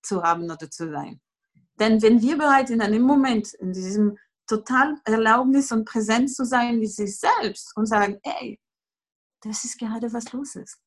[0.03, 1.21] zu haben oder zu sein.
[1.79, 6.81] Denn wenn wir bereit in einem Moment, in diesem total Erlaubnis und Präsenz zu sein
[6.81, 8.59] wie sich selbst und sagen, ey,
[9.43, 10.79] das ist gerade was los ist.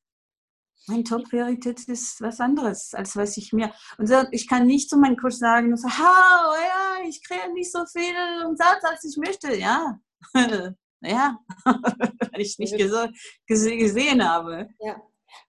[0.86, 3.72] Meine Top-Priorität ist was anderes, als was ich mir.
[3.98, 7.70] Und ich kann nicht zu meinem Coach sagen, so, ha, oh ja, ich kriege nicht
[7.70, 8.14] so viel
[8.46, 9.56] Umsatz, als ich möchte.
[9.56, 9.98] Ja,
[11.02, 12.76] ja, weil ich nicht
[13.46, 14.68] gesehen habe.
[14.80, 15.00] Ja.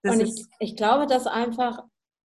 [0.03, 1.83] Das und ich, ich glaube, dass einfach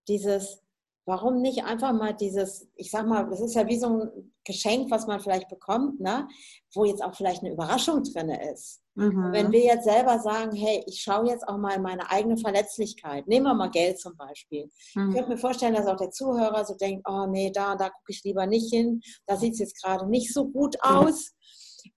[0.09, 0.63] dieses
[1.07, 4.91] warum nicht einfach mal dieses, ich sag mal, das ist ja wie so ein Geschenk,
[4.91, 6.29] was man vielleicht bekommt, ne?
[6.75, 8.83] wo jetzt auch vielleicht eine Überraschung drin ist.
[8.97, 9.33] Mhm.
[9.33, 13.47] Wenn wir jetzt selber sagen, hey, ich schaue jetzt auch mal meine eigene Verletzlichkeit, nehmen
[13.47, 14.71] wir mal Geld zum Beispiel.
[14.95, 15.11] Mhm.
[15.11, 18.11] Ich könnte mir vorstellen, dass auch der Zuhörer so denkt, oh nee, da, da gucke
[18.11, 21.33] ich lieber nicht hin, da sieht es jetzt gerade nicht so gut aus.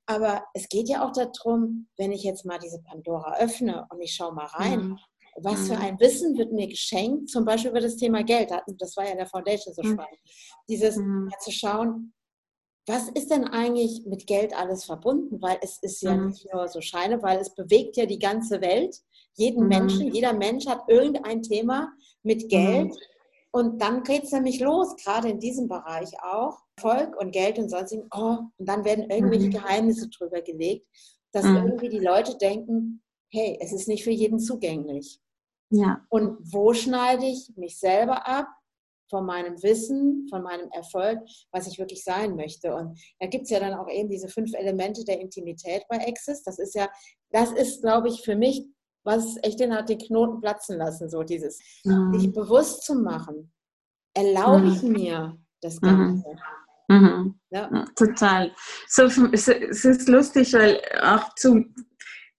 [0.05, 4.13] Aber es geht ja auch darum, wenn ich jetzt mal diese Pandora öffne und ich
[4.13, 4.99] schaue mal rein, mhm
[5.41, 5.81] was für mhm.
[5.81, 8.51] ein Wissen wird mir geschenkt, zum Beispiel über das Thema Geld.
[8.77, 9.93] Das war ja in der Foundation so mhm.
[9.93, 10.19] spannend.
[10.67, 11.29] Dieses mhm.
[11.39, 12.13] zu schauen,
[12.87, 15.41] was ist denn eigentlich mit Geld alles verbunden?
[15.41, 16.27] Weil es ist ja mhm.
[16.27, 18.97] nicht nur so Scheine, weil es bewegt ja die ganze Welt.
[19.35, 19.69] Jeden mhm.
[19.69, 21.91] Menschen, jeder Mensch hat irgendein Thema
[22.23, 22.95] mit Geld.
[23.51, 26.59] Und dann geht es nämlich los, gerade in diesem Bereich auch.
[26.79, 28.07] Volk und Geld und sonstigen.
[28.15, 30.87] Oh, und dann werden irgendwelche Geheimnisse drüber gelegt,
[31.31, 35.19] dass irgendwie die Leute denken, hey, es ist nicht für jeden zugänglich.
[35.71, 36.05] Ja.
[36.09, 38.47] Und wo schneide ich mich selber ab
[39.09, 41.19] von meinem Wissen, von meinem Erfolg,
[41.51, 42.73] was ich wirklich sein möchte?
[42.73, 46.43] Und da gibt es ja dann auch eben diese fünf Elemente der Intimität bei Access.
[46.43, 46.89] Das ist ja,
[47.31, 48.65] das ist, glaube ich, für mich,
[49.03, 52.19] was echt den hat den Knoten platzen lassen, so dieses, mhm.
[52.19, 53.51] sich bewusst zu machen.
[54.13, 54.71] Erlaube mhm.
[54.73, 55.87] ich mir das mhm.
[55.87, 56.27] Ganze?
[56.89, 57.39] Mhm.
[57.51, 57.85] Ja.
[57.95, 58.51] Total.
[58.87, 61.65] So, es ist lustig, weil auch zu,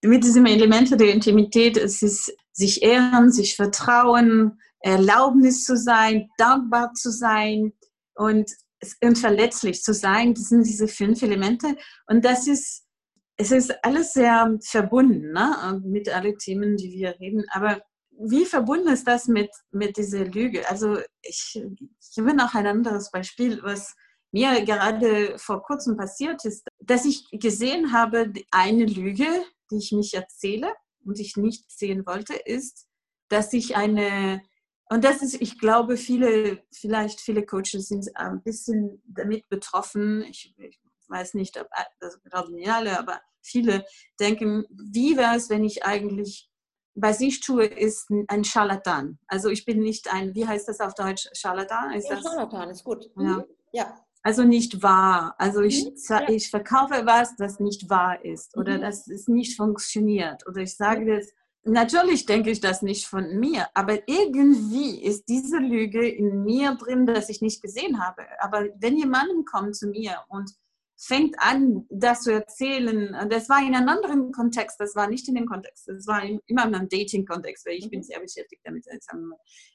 [0.03, 6.93] mit diesem Element der Intimität, es ist sich ehren, sich vertrauen, Erlaubnis zu sein, dankbar
[6.95, 7.73] zu sein
[8.15, 8.51] und,
[9.03, 10.35] und verletzlich zu sein.
[10.35, 11.77] Das sind diese fünf Elemente.
[12.07, 12.87] Und das ist,
[13.37, 15.81] es ist alles sehr verbunden ne?
[15.85, 17.45] mit allen Themen, die wir reden.
[17.51, 20.69] Aber wie verbunden ist das mit, mit dieser Lüge?
[20.69, 23.95] Also ich, ich habe noch ein anderes Beispiel, was
[24.33, 29.27] mir gerade vor kurzem passiert ist, dass ich gesehen habe, eine Lüge,
[29.71, 30.73] die ich mich erzähle
[31.05, 32.87] und ich nicht sehen wollte, ist,
[33.29, 34.43] dass ich eine
[34.93, 40.23] und das ist, ich glaube, viele, vielleicht viele Coaches sind ein bisschen damit betroffen.
[40.25, 41.69] Ich, ich weiß nicht, ob
[42.01, 43.85] das glauben nicht alle, aber viele
[44.19, 46.51] denken, wie wäre es, wenn ich eigentlich,
[46.97, 49.21] was ich tue, ist ein Charlatan.
[49.29, 51.93] Also ich bin nicht ein, wie heißt das auf Deutsch, Charlatan?
[51.93, 52.25] Ist ja, das?
[52.25, 53.11] Charlatan ist gut.
[53.17, 53.23] Ja.
[53.23, 53.45] Mhm.
[53.73, 53.97] ja.
[54.25, 55.37] Also nicht wahr.
[55.39, 55.95] Also ich, mhm.
[56.09, 56.29] ja.
[56.29, 58.83] ich verkaufe was, das nicht wahr ist oder mhm.
[58.83, 60.45] das es nicht funktioniert.
[60.49, 61.33] Oder ich sage das
[61.65, 67.05] Natürlich denke ich das nicht von mir, aber irgendwie ist diese Lüge in mir drin,
[67.05, 68.23] dass ich nicht gesehen habe.
[68.41, 70.51] Aber wenn jemand kommt zu mir und
[70.97, 75.35] fängt an, das zu erzählen, das war in einem anderen Kontext, das war nicht in
[75.35, 78.05] dem Kontext, das war immer in einem Dating-Kontext, weil ich bin mhm.
[78.05, 78.87] sehr beschäftigt damit.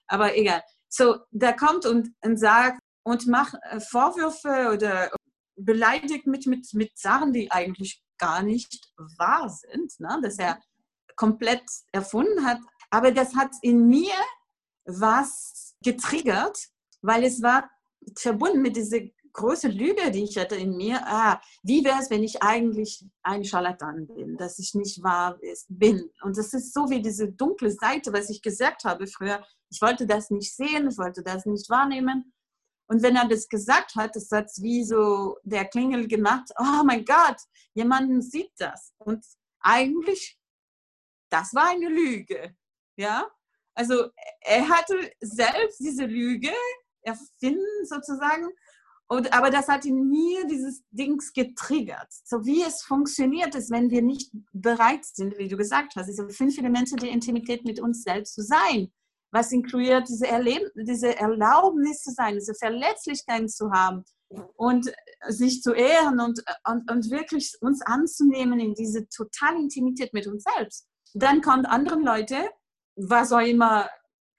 [0.08, 0.64] Aber egal.
[0.88, 5.12] So, der kommt und, und sagt und macht äh, Vorwürfe oder
[5.56, 10.20] beleidigt mich mit, mit Sachen, die eigentlich gar nicht wahr sind, ne?
[10.22, 10.60] dass er
[11.16, 12.60] komplett erfunden hat.
[12.90, 14.14] Aber das hat in mir
[14.86, 16.58] was getriggert,
[17.02, 17.70] weil es war
[18.18, 19.00] verbunden mit dieser
[19.36, 21.02] großen Lüge, die ich hatte in mir.
[21.06, 26.10] Ah, wie wäre es, wenn ich eigentlich ein Scharlatan bin, dass ich nicht wahr bin?
[26.22, 29.46] Und das ist so wie diese dunkle Seite, was ich gesagt habe früher.
[29.70, 32.34] Ich wollte das nicht sehen, ich wollte das nicht wahrnehmen.
[32.88, 37.04] Und wenn er das gesagt hat, das hat wie so der Klingel gemacht, oh mein
[37.04, 37.38] Gott,
[37.74, 38.94] jemand sieht das.
[39.00, 39.26] Und
[39.60, 40.38] eigentlich
[41.30, 42.56] das war eine Lüge.
[42.98, 43.28] Ja,
[43.74, 44.10] also
[44.42, 46.52] er hatte selbst diese Lüge
[47.02, 48.48] erfinden sozusagen.
[49.08, 52.12] Und, aber das hat in mir dieses Dings getriggert.
[52.24, 56.28] So wie es funktioniert ist, wenn wir nicht bereit sind, wie du gesagt hast, diese
[56.30, 58.92] fünf Elemente der Intimität mit uns selbst zu sein.
[59.32, 64.04] Was inkludiert diese, Erleb diese Erlaubnis zu sein, diese Verletzlichkeit zu haben
[64.56, 64.92] und
[65.28, 70.46] sich zu ehren und, und, und wirklich uns anzunehmen in diese totale Intimität mit uns
[70.56, 70.88] selbst.
[71.16, 72.50] Dann kommt anderen Leute,
[72.98, 73.90] was auch immer,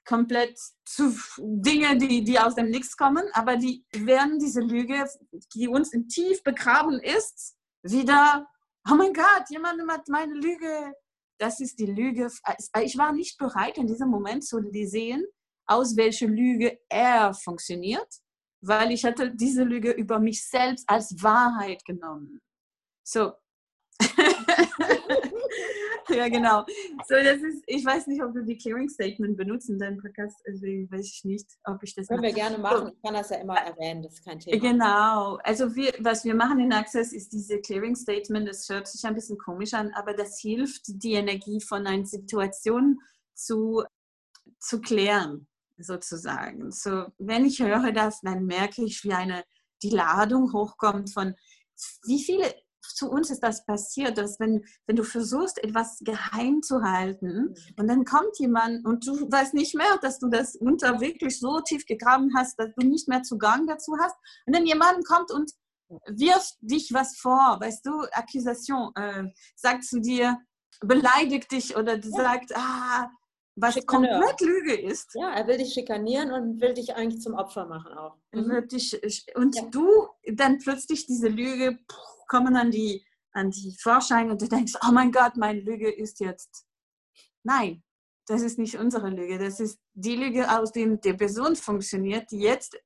[0.05, 5.09] komplett zu Dinge, die, die aus dem Nichts kommen, aber die werden diese Lüge,
[5.55, 8.47] die uns im Tief begraben ist, wieder,
[8.89, 10.95] oh mein Gott, jemand hat meine Lüge.
[11.39, 12.31] Das ist die Lüge.
[12.83, 15.27] Ich war nicht bereit, in diesem Moment zu sehen,
[15.67, 18.21] aus welcher Lüge er funktioniert,
[18.61, 22.41] weil ich hatte diese Lüge über mich selbst als Wahrheit genommen.
[23.03, 23.33] So.
[26.15, 26.65] ja, genau.
[27.07, 30.41] So, das ist, ich weiß nicht, ob du die Clearing Statement benutzt in deinem Podcast,
[30.47, 32.35] deswegen weiß ich nicht, ob ich das Können mache.
[32.35, 32.93] wir gerne machen.
[32.95, 34.61] Ich kann das ja immer erwähnen, das ist kein Thema.
[34.61, 35.39] Genau.
[35.43, 39.15] Also wir, was wir machen in Access ist diese Clearing Statement, das hört sich ein
[39.15, 42.99] bisschen komisch an, aber das hilft, die Energie von einer Situation
[43.35, 43.85] zu,
[44.59, 45.47] zu klären,
[45.79, 46.71] sozusagen.
[46.73, 49.45] So, wenn ich höre das, dann merke ich, wie eine,
[49.83, 51.35] die Ladung hochkommt von
[52.07, 52.55] wie viele
[52.95, 57.55] zu uns ist das passiert, dass wenn, wenn du versuchst, etwas geheim zu halten mhm.
[57.79, 61.61] und dann kommt jemand und du weißt nicht mehr, dass du das unter wirklich so
[61.61, 65.53] tief gegraben hast, dass du nicht mehr Zugang dazu hast und dann jemand kommt und
[66.07, 70.39] wirft dich was vor, weißt du, Akkusation, äh, sagt zu dir,
[70.81, 73.11] beleidigt dich oder sagt, ah,
[73.57, 74.21] was Schikaneur.
[74.21, 75.15] komplett Lüge ist.
[75.15, 78.17] Ja, er will dich schikanieren und will dich eigentlich zum Opfer machen auch.
[78.33, 78.69] Mhm.
[78.69, 79.01] Dich,
[79.35, 79.63] und ja.
[79.71, 79.89] du
[80.31, 81.79] dann plötzlich diese Lüge
[82.27, 86.21] kommen an die, an die Vorschein und du denkst, oh mein Gott, meine Lüge ist
[86.21, 86.67] jetzt.
[87.43, 87.85] Nein,
[88.27, 89.39] das ist nicht unsere Lüge.
[89.39, 92.77] Das ist die Lüge, aus der die Person funktioniert, die jetzt,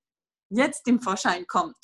[0.51, 1.79] jetzt im Vorschein kommt.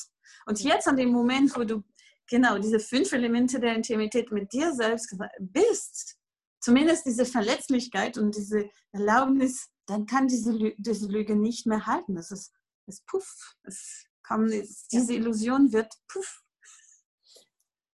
[0.46, 1.82] Und jetzt an dem Moment, wo du
[2.28, 6.16] genau diese fünf Elemente der Intimität mit dir selbst bist,
[6.60, 12.16] zumindest diese Verletzlichkeit und diese Erlaubnis, dann kann diese, Lüge, diese Lüge nicht mehr halten.
[12.16, 12.52] Es ist,
[12.86, 16.42] es puff, es kann, diese Illusion wird puff.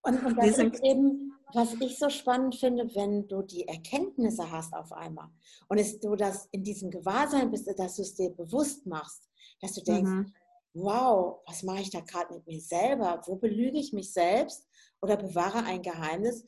[0.03, 4.75] Und, und das ist eben, was ich so spannend finde, wenn du die Erkenntnisse hast
[4.75, 5.29] auf einmal
[5.69, 9.29] und es, du das in diesem Gewahrsein bist, dass du es dir bewusst machst,
[9.61, 10.33] dass du denkst, mhm.
[10.75, 13.21] wow, was mache ich da gerade mit mir selber?
[13.27, 14.67] Wo belüge ich mich selbst
[15.01, 16.45] oder bewahre ein Geheimnis?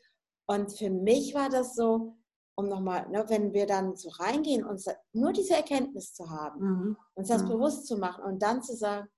[0.46, 2.16] Und für mich war das so,
[2.56, 6.96] um nochmal, ne, wenn wir dann so reingehen, uns nur diese Erkenntnis zu haben, mhm.
[7.14, 7.48] uns das mhm.
[7.48, 9.08] bewusst zu machen und dann zu sagen,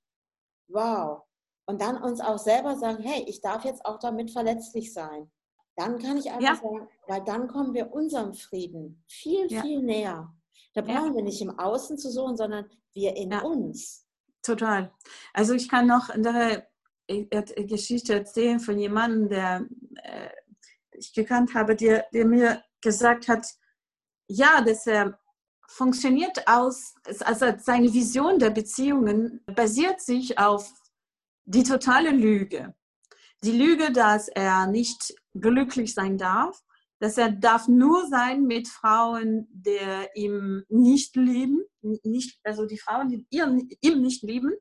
[0.68, 1.22] wow,
[1.66, 5.30] und dann uns auch selber sagen, hey, ich darf jetzt auch damit verletzlich sein.
[5.76, 6.56] Dann kann ich einfach ja.
[6.56, 9.60] sagen, weil dann kommen wir unserem Frieden viel, ja.
[9.62, 10.32] viel näher.
[10.74, 14.06] Da brauchen wir nicht im Außen zu suchen, sondern wir in uns.
[14.42, 14.92] Total.
[15.32, 16.66] Also ich kann noch eine
[17.08, 19.66] Geschichte erzählen von jemandem, der
[20.02, 20.28] äh,
[20.92, 23.46] ich gekannt habe, der, der mir gesagt hat,
[24.28, 25.18] ja, dass er
[25.68, 30.72] funktioniert aus, also seine Vision der Beziehungen basiert sich auf
[31.46, 32.74] die totale Lüge.
[33.44, 36.60] Die Lüge, dass er nicht glücklich sein darf,
[36.98, 39.78] dass er darf nur sein mit Frauen, die
[40.14, 41.62] ihm nicht lieben,
[42.02, 44.52] nicht, also die Frauen, die ihn, ihm nicht lieben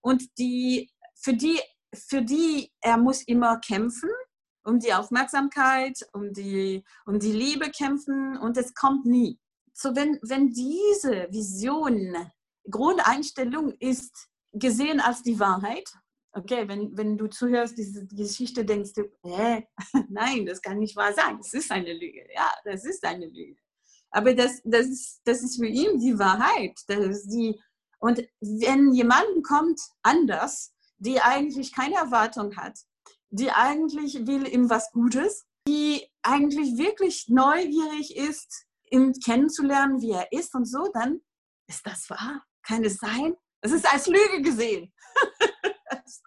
[0.00, 1.60] und die, für die,
[1.94, 4.10] für die er muss immer kämpfen,
[4.64, 9.38] um die Aufmerksamkeit, um die, um die Liebe kämpfen und es kommt nie.
[9.72, 12.16] So wenn, wenn diese Vision,
[12.68, 15.88] Grundeinstellung ist gesehen als die Wahrheit,
[16.32, 19.66] okay, wenn, wenn du zuhörst, diese Geschichte, denkst du, hä?
[20.08, 21.38] nein, das kann nicht wahr sein.
[21.38, 22.26] Das ist eine Lüge.
[22.34, 23.56] Ja, das ist eine Lüge.
[24.10, 26.78] Aber das, das, ist, das ist für ihn die Wahrheit.
[26.86, 27.60] Das ist die,
[27.98, 32.78] und wenn jemand kommt anders, die eigentlich keine Erwartung hat,
[33.30, 40.32] die eigentlich will ihm was Gutes, die eigentlich wirklich neugierig ist, ihn kennenzulernen, wie er
[40.32, 41.20] ist und so, dann
[41.68, 42.42] ist das wahr.
[42.62, 43.34] Kann es sein?
[43.60, 44.92] Es ist als Lüge gesehen.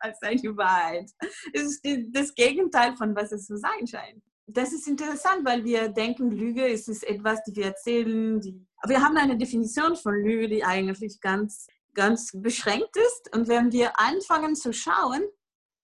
[0.01, 1.09] als eine Wahrheit.
[1.53, 4.23] Es ist das Gegenteil von was es zu sein scheint.
[4.47, 8.41] Das ist interessant, weil wir denken, Lüge ist etwas, die wir erzählen.
[8.41, 13.35] Die wir haben eine Definition von Lüge, die eigentlich ganz, ganz beschränkt ist.
[13.35, 15.21] Und wenn wir anfangen zu schauen,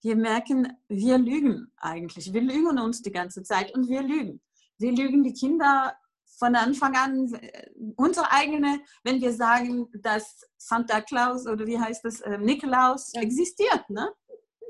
[0.02, 2.34] wir merken, wir lügen eigentlich.
[2.34, 4.42] Wir lügen uns die ganze Zeit und wir lügen.
[4.78, 5.96] Wir lügen die Kinder
[6.38, 12.06] von Anfang an äh, unsere eigene, wenn wir sagen, dass Santa Claus oder wie heißt
[12.06, 14.10] das, äh, Nikolaus existiert, ne?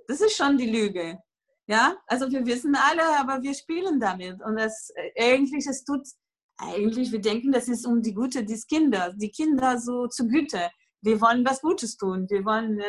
[0.08, 1.20] Das ist schon die Lüge.
[1.68, 4.42] Ja, also wir wissen alle, aber wir spielen damit.
[4.42, 6.08] Und das äh, eigentlich, es tut,
[6.58, 10.70] eigentlich, wir denken, das ist um die Gute des Kindes, die Kinder so zu Güte.
[11.02, 12.26] Wir wollen was Gutes tun.
[12.30, 12.80] Wir wollen,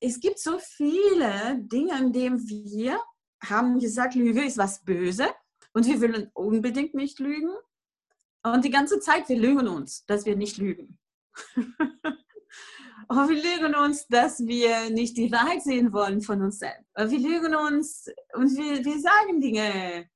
[0.00, 3.00] es gibt so viele Dinge, in denen wir
[3.44, 5.28] haben gesagt, Lüge ist was Böse
[5.72, 7.50] und wir wollen unbedingt nicht lügen.
[8.52, 10.98] Und die ganze Zeit, wir lügen uns, dass wir nicht lügen.
[11.56, 11.68] Und
[13.28, 16.84] wir lügen uns, dass wir nicht die Wahrheit sehen wollen von uns selbst.
[16.96, 20.08] Wir lügen uns und wir, wir sagen Dinge.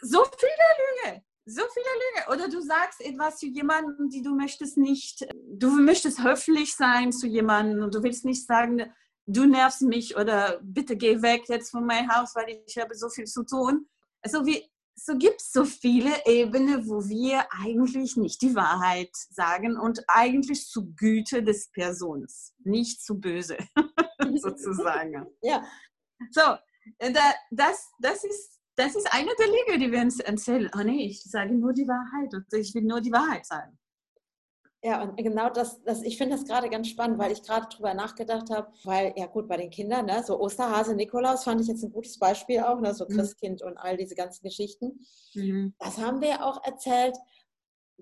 [0.00, 1.22] So viele Lüge.
[1.46, 2.32] So viele Lüge.
[2.32, 5.26] Oder du sagst etwas zu jemandem, die du möchtest nicht.
[5.34, 8.92] Du möchtest höflich sein zu jemandem und du willst nicht sagen,
[9.26, 13.08] du nervst mich oder bitte geh weg jetzt von meinem Haus, weil ich habe so
[13.08, 13.88] viel zu tun.
[14.22, 14.62] Also wir,
[15.00, 20.66] so gibt es so viele Ebenen, wo wir eigentlich nicht die Wahrheit sagen und eigentlich
[20.66, 23.56] zu Güte des Persons, nicht zu böse,
[24.36, 25.26] sozusagen.
[25.42, 25.64] Ja.
[26.32, 26.56] So,
[26.98, 27.12] äh,
[27.52, 30.68] das, das, ist, das ist eine der Lüge, die wir uns erzählen.
[30.76, 33.78] Oh nee, ich sage nur die Wahrheit und ich will nur die Wahrheit sagen.
[34.82, 37.94] Ja, und genau das, das ich finde das gerade ganz spannend, weil ich gerade drüber
[37.94, 41.82] nachgedacht habe, weil, ja gut, bei den Kindern, ne, so Osterhase, Nikolaus fand ich jetzt
[41.82, 43.16] ein gutes Beispiel auch, ne, so mhm.
[43.16, 45.00] Christkind und all diese ganzen Geschichten.
[45.34, 45.74] Mhm.
[45.80, 47.16] Das haben wir auch erzählt,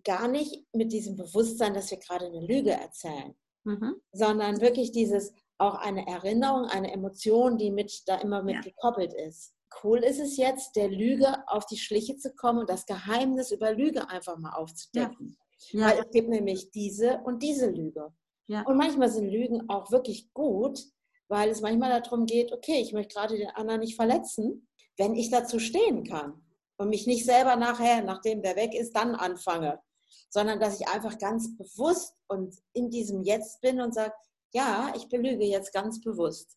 [0.04, 3.34] gar nicht mit diesem Bewusstsein, dass wir gerade eine Lüge erzählen,
[3.64, 3.94] mhm.
[4.12, 8.60] sondern wirklich dieses, auch eine Erinnerung, eine Emotion, die mit da immer mit ja.
[8.60, 9.54] gekoppelt ist.
[9.82, 13.72] Cool ist es jetzt, der Lüge auf die Schliche zu kommen und das Geheimnis über
[13.72, 15.36] Lüge einfach mal aufzudecken.
[15.38, 15.45] Ja.
[15.70, 15.86] Ja.
[15.86, 18.12] Weil es gibt nämlich diese und diese Lüge.
[18.46, 18.62] Ja.
[18.62, 20.80] Und manchmal sind Lügen auch wirklich gut,
[21.28, 25.30] weil es manchmal darum geht, okay, ich möchte gerade den anderen nicht verletzen, wenn ich
[25.30, 26.42] dazu stehen kann
[26.78, 29.80] und mich nicht selber nachher, nachdem der weg ist, dann anfange,
[30.30, 34.12] sondern dass ich einfach ganz bewusst und in diesem Jetzt bin und sage,
[34.52, 36.56] ja, ich belüge jetzt ganz bewusst.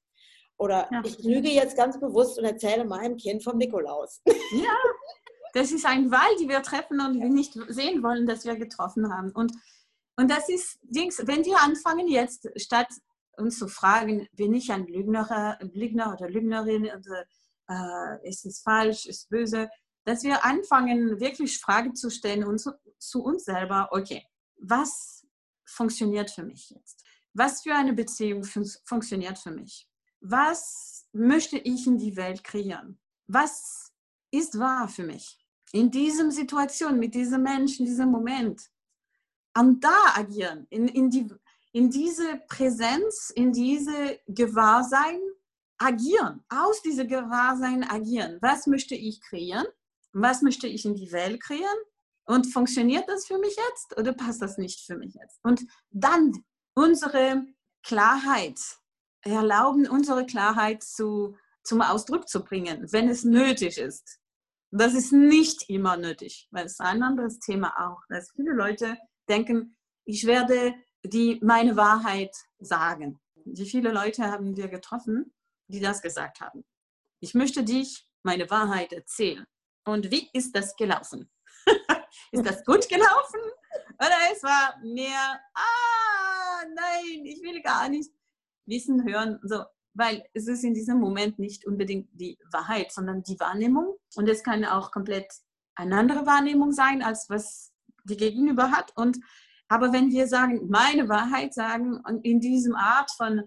[0.58, 1.02] Oder ja.
[1.06, 4.22] ich lüge jetzt ganz bewusst und erzähle meinem Kind vom Nikolaus.
[4.26, 4.76] Ja,
[5.54, 9.14] das ist ein Wahl, die wir treffen und wir nicht sehen wollen, dass wir getroffen
[9.14, 9.32] haben.
[9.32, 9.54] Und,
[10.18, 12.90] und das ist, Dings, wenn wir anfangen jetzt, statt
[13.38, 17.26] uns zu fragen, bin ich ein Lügner, Lügner oder Lügnerin oder
[17.70, 19.70] äh, ist es falsch, ist es böse,
[20.06, 24.26] dass wir anfangen, wirklich Fragen zu stellen und zu, zu uns selber, okay,
[24.58, 25.26] was
[25.66, 27.04] funktioniert für mich jetzt?
[27.34, 29.88] Was für eine Beziehung fun funktioniert für mich?
[30.20, 33.00] Was möchte ich in die Welt kreieren?
[33.28, 33.94] Was
[34.32, 35.39] ist wahr für mich?
[35.72, 38.62] In dieser Situation, mit diesem Menschen, in diesem Moment.
[39.58, 41.28] Und da agieren, in, in, die,
[41.72, 45.20] in diese Präsenz, in diese Gewahrsein
[45.78, 48.38] agieren, aus diesem Gewahrsein agieren.
[48.42, 49.66] Was möchte ich kreieren?
[50.12, 51.78] Was möchte ich in die Welt kreieren?
[52.26, 55.40] Und funktioniert das für mich jetzt oder passt das nicht für mich jetzt?
[55.44, 56.34] Und dann
[56.76, 57.46] unsere
[57.84, 58.60] Klarheit,
[59.22, 64.19] erlauben, unsere Klarheit zu, zum Ausdruck zu bringen, wenn es nötig ist.
[64.72, 68.98] Das ist nicht immer nötig, weil es ein anderes Thema auch, dass viele Leute
[69.28, 73.20] denken, ich werde die, meine Wahrheit sagen.
[73.46, 75.34] Wie viele Leute haben wir getroffen,
[75.68, 76.66] die das gesagt haben?
[77.20, 79.46] Ich möchte dich meine Wahrheit erzählen.
[79.86, 81.32] Und wie ist das gelaufen?
[82.32, 83.42] ist das gut gelaufen?
[83.98, 88.12] Oder es war mehr, ah, nein, ich will gar nicht
[88.66, 89.40] wissen, hören.
[89.44, 89.64] So,
[90.00, 93.96] weil es ist in diesem Moment nicht unbedingt die Wahrheit, sondern die Wahrnehmung.
[94.16, 95.32] Und es kann auch komplett
[95.76, 97.72] eine andere Wahrnehmung sein, als was
[98.06, 98.94] die Gegenüber hat.
[98.96, 99.20] Und
[99.68, 103.44] aber wenn wir sagen, meine Wahrheit sagen in diesem Art von,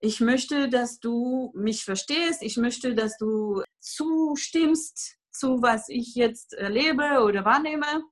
[0.00, 6.54] ich möchte, dass du mich verstehst, ich möchte, dass du zustimmst zu, was ich jetzt
[6.54, 8.02] erlebe oder wahrnehme.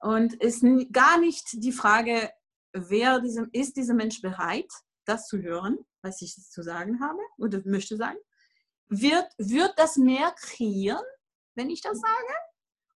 [0.00, 2.30] Und ist gar nicht die Frage,
[2.72, 4.70] wer diesem, ist dieser Mensch bereit,
[5.08, 8.18] das zu hören, was ich zu sagen habe oder möchte sagen?
[8.88, 11.04] Wird, wird das mehr kreieren,
[11.54, 12.34] wenn ich das sage?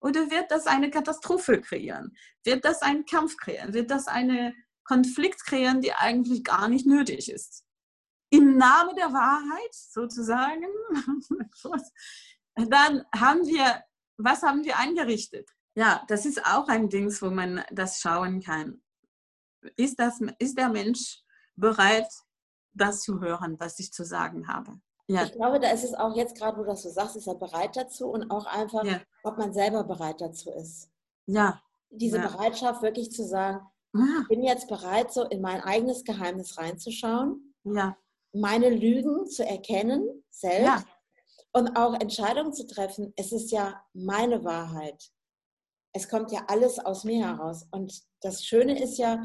[0.01, 2.17] Oder wird das eine Katastrophe kreieren?
[2.45, 3.73] Wird das einen Kampf kreieren?
[3.73, 4.55] Wird das einen
[4.85, 7.65] Konflikt kreieren, die eigentlich gar nicht nötig ist?
[8.31, 10.67] Im Namen der Wahrheit sozusagen,
[12.57, 13.85] dann haben wir,
[14.17, 15.49] was haben wir eingerichtet?
[15.75, 18.83] Ja, das ist auch ein Ding, wo man das schauen kann.
[19.77, 21.22] Ist, das, ist der Mensch
[21.57, 22.09] bereit,
[22.75, 24.81] das zu hören, was ich zu sagen habe?
[25.09, 25.25] Ja.
[25.25, 27.35] Ich glaube, da ist es auch jetzt gerade, wo du das so sagst, ist er
[27.35, 29.01] bereit dazu und auch einfach, ja.
[29.25, 30.91] ob man selber bereit dazu ist.
[31.27, 31.61] Ja.
[31.91, 32.29] Diese ja.
[32.29, 37.95] Bereitschaft wirklich zu sagen, ich bin jetzt bereit, so in mein eigenes Geheimnis reinzuschauen, ja.
[38.33, 40.87] meine Lügen zu erkennen, selbst
[41.53, 43.13] und auch Entscheidungen zu treffen.
[43.17, 45.11] Es ist ja meine Wahrheit.
[45.93, 47.67] Es kommt ja alles aus mir heraus.
[47.71, 49.23] Und das Schöne ist ja,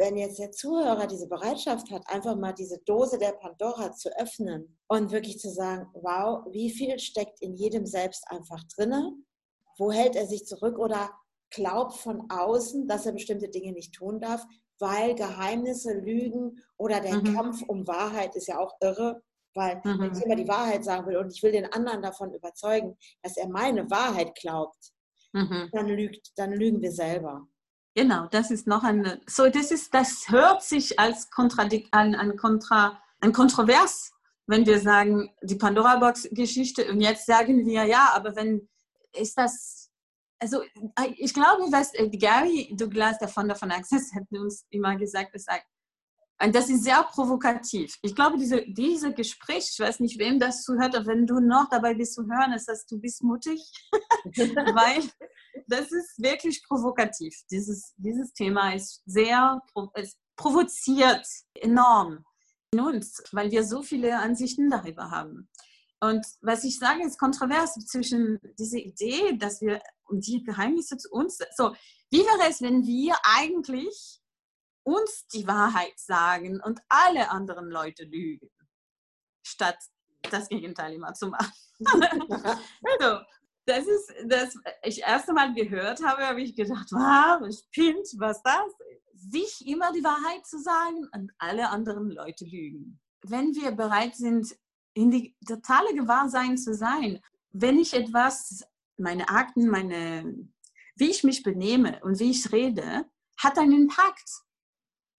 [0.00, 4.78] wenn jetzt der Zuhörer diese Bereitschaft hat, einfach mal diese Dose der Pandora zu öffnen
[4.88, 9.12] und wirklich zu sagen, wow, wie viel steckt in jedem selbst einfach drinne?
[9.76, 11.10] Wo hält er sich zurück oder
[11.50, 14.42] glaubt von außen, dass er bestimmte Dinge nicht tun darf,
[14.78, 17.34] weil Geheimnisse, Lügen oder der mhm.
[17.34, 19.22] Kampf um Wahrheit ist ja auch irre,
[19.52, 20.00] weil mhm.
[20.00, 23.36] wenn ich immer die Wahrheit sagen will und ich will den anderen davon überzeugen, dass
[23.36, 24.92] er meine Wahrheit glaubt,
[25.34, 25.68] mhm.
[25.72, 27.46] dann lügt, dann lügen wir selber.
[27.94, 32.36] Genau, das ist noch eine, so das ist, das hört sich als Kontradik, an, an,
[32.36, 34.12] Kontra, ein Kontrovers,
[34.46, 38.68] wenn wir sagen, die Pandora-Box-Geschichte und jetzt sagen wir, ja, aber wenn,
[39.12, 39.90] ist das,
[40.38, 40.62] also
[41.16, 45.66] ich glaube, was äh, Gary Douglas, der Founder von Access, hat uns immer gesagt, gesagt
[46.42, 47.98] und das ist sehr provokativ.
[48.02, 51.68] Ich glaube, diese, diese Gespräch, ich weiß nicht, wem das zuhört, aber wenn du noch
[51.68, 53.60] dabei bist zu hören, ist das, du bist mutig,
[53.92, 55.02] weil
[55.66, 57.34] das ist wirklich provokativ.
[57.50, 59.60] Dieses, dieses Thema ist sehr,
[59.94, 62.24] es provoziert enorm
[62.72, 65.48] in uns, weil wir so viele Ansichten darüber haben.
[66.00, 71.38] Und was ich sage, ist kontrovers zwischen dieser Idee, dass wir die Geheimnisse zu uns,
[71.54, 71.74] so,
[72.10, 74.19] wie wäre es, wenn wir eigentlich
[74.82, 78.50] uns die Wahrheit sagen und alle anderen Leute lügen,
[79.42, 79.78] statt
[80.30, 81.52] das Gegenteil immer zu machen.
[83.00, 83.20] so,
[83.66, 88.72] das ist, das ich erste Mal gehört habe, habe ich gedacht, wow, spinnt, was das?
[89.14, 92.98] Sich immer die Wahrheit zu sagen und alle anderen Leute lügen.
[93.22, 94.56] Wenn wir bereit sind,
[94.94, 97.20] in die totale Gewahrsein zu sein,
[97.52, 98.64] wenn ich etwas,
[98.96, 100.48] meine Akten, meine,
[100.96, 103.04] wie ich mich benehme und wie ich rede,
[103.38, 104.42] hat einen Impact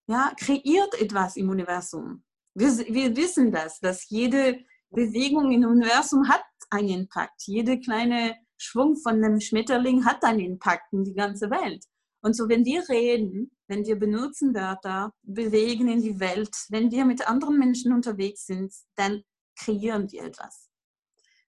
[0.08, 2.24] ja, kreiert etwas im Universum.
[2.54, 7.44] Wir, wir wissen das, dass jede Bewegung im Universum hat einen Impact.
[7.46, 11.86] Jede kleine Schwung von einem Schmetterling hat einen Impact in die ganze Welt.
[12.22, 17.06] Und so, wenn wir reden, wenn wir benutzen Wörter, bewegen in die Welt, wenn wir
[17.06, 19.24] mit anderen Menschen unterwegs sind, dann
[19.56, 20.70] kreieren wir etwas.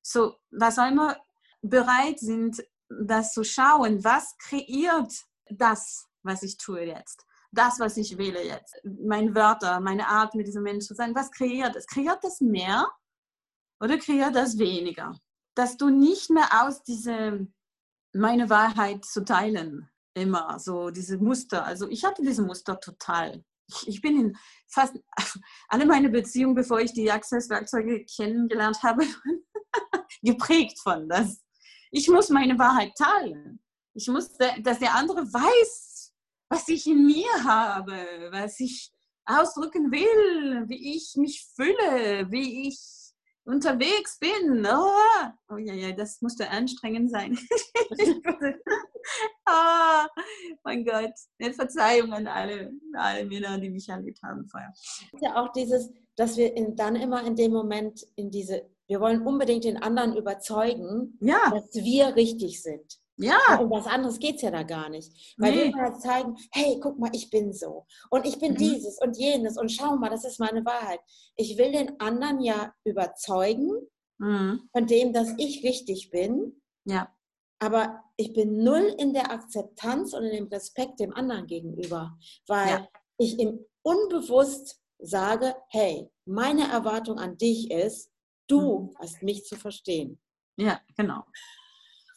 [0.02, 1.18] So, was einmal
[1.62, 5.14] bereit sind, das zu schauen, was kreiert
[5.50, 7.26] das, was ich tue jetzt?
[7.54, 11.32] Das, was ich wähle jetzt, meine Wörter, meine Art, mit diesem Menschen zu sein, was
[11.32, 11.86] kreiert es?
[11.86, 12.92] Kreiert das mehr
[13.80, 15.16] oder kreiert das weniger?
[15.56, 17.54] Dass du nicht mehr aus diesem,
[18.14, 21.64] meine Wahrheit zu teilen, immer so diese Muster.
[21.64, 23.44] Also ich hatte diese Muster total.
[23.68, 24.38] Ich, ich bin in
[24.68, 24.96] fast
[25.68, 29.06] alle meine Beziehungen, bevor ich die Access-Werkzeuge kennengelernt habe,
[30.24, 31.42] geprägt von das.
[31.92, 33.60] Ich muss meine Wahrheit teilen.
[33.94, 35.93] Ich muss, dass der andere weiß,
[36.54, 38.92] was ich in mir habe, was ich
[39.26, 42.80] ausdrücken will, wie ich mich fühle, wie ich
[43.46, 44.64] unterwegs bin.
[44.64, 44.92] Oh,
[45.50, 47.40] oh ja, ja, das musste anstrengend sein.
[49.50, 50.06] oh,
[50.64, 51.14] mein Gott,
[51.56, 54.72] Verzeihung an alle, alle Männer, die mich erlebt haben vorher.
[55.22, 59.26] Ja, auch dieses, dass wir in, dann immer in dem Moment in diese, wir wollen
[59.26, 61.50] unbedingt den anderen überzeugen, ja.
[61.50, 63.00] dass wir richtig sind.
[63.18, 63.60] Ja.
[63.60, 65.36] Um was anderes geht es ja da gar nicht.
[65.38, 65.74] Weil nee.
[65.74, 67.86] wir halt zeigen, hey, guck mal, ich bin so.
[68.10, 68.58] Und ich bin mhm.
[68.58, 69.58] dieses und jenes.
[69.58, 71.00] Und schau mal, das ist meine Wahrheit.
[71.36, 73.72] Ich will den anderen ja überzeugen
[74.18, 74.68] mhm.
[74.72, 76.62] von dem, dass ich richtig bin.
[76.86, 77.14] Ja.
[77.60, 82.18] Aber ich bin null in der Akzeptanz und in dem Respekt dem anderen gegenüber.
[82.48, 82.88] Weil ja.
[83.18, 88.12] ich im unbewusst sage, hey, meine Erwartung an dich ist,
[88.48, 88.96] du mhm.
[89.00, 90.20] hast mich zu verstehen.
[90.58, 91.24] Ja, genau.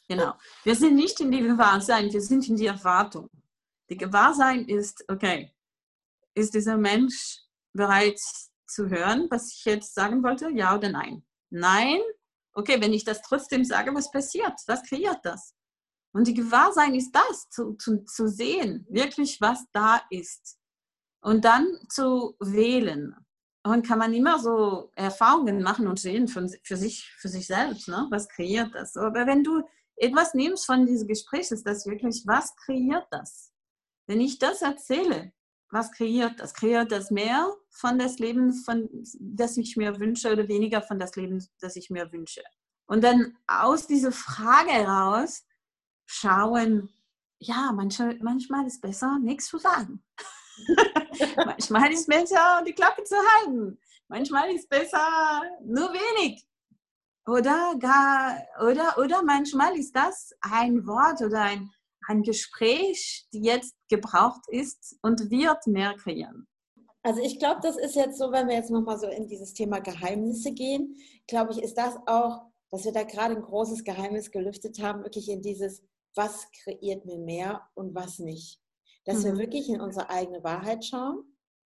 [0.09, 0.35] Genau.
[0.63, 3.29] Wir sind nicht in die Gewahrsein, wir sind in die Erwartung.
[3.91, 5.53] Die Gewahrsein ist, okay,
[6.35, 7.41] ist dieser Mensch
[7.73, 8.21] bereit
[8.67, 10.51] zu hören, was ich jetzt sagen wollte?
[10.51, 11.25] Ja oder nein?
[11.51, 12.01] Nein?
[12.53, 14.55] Okay, wenn ich das trotzdem sage, was passiert?
[14.67, 15.55] Was kreiert das?
[16.13, 20.59] Und die Gewahrsein ist das, zu, zu, zu sehen, wirklich, was da ist.
[21.21, 23.15] Und dann zu wählen.
[23.63, 27.89] Und kann man immer so Erfahrungen machen und sehen für, für, sich, für sich selbst,
[27.89, 28.07] ne?
[28.11, 28.97] was kreiert das.
[28.97, 29.63] Aber wenn du
[29.97, 33.53] etwas nimmst von diesem Gespräch, ist das wirklich, was kreiert das?
[34.07, 35.33] Wenn ich das erzähle,
[35.71, 36.55] was kreiert das?
[36.55, 38.89] Kreiert das mehr von das Leben, von,
[39.19, 42.43] das ich mir wünsche oder weniger von das Leben, das ich mir wünsche?
[42.87, 45.45] Und dann aus dieser Frage heraus
[46.07, 46.89] schauen,
[47.39, 50.05] ja, manchmal, manchmal ist besser, nichts zu sagen.
[51.37, 53.79] manchmal ist es besser, die Klappe zu halten.
[54.09, 56.47] Manchmal ist es besser, nur wenig.
[57.27, 61.71] Oder gar, oder, oder manchmal ist das ein Wort oder ein,
[62.07, 66.47] ein Gespräch, die jetzt gebraucht ist und wird mehr kreieren.
[67.03, 69.81] Also ich glaube, das ist jetzt so, wenn wir jetzt nochmal so in dieses Thema
[69.81, 70.97] Geheimnisse gehen,
[71.27, 75.29] glaube ich, ist das auch, dass wir da gerade ein großes Geheimnis gelüftet haben, wirklich
[75.29, 75.83] in dieses,
[76.15, 78.61] was kreiert mir mehr und was nicht.
[79.05, 79.25] Dass mhm.
[79.25, 81.37] wir wirklich in unsere eigene Wahrheit schauen,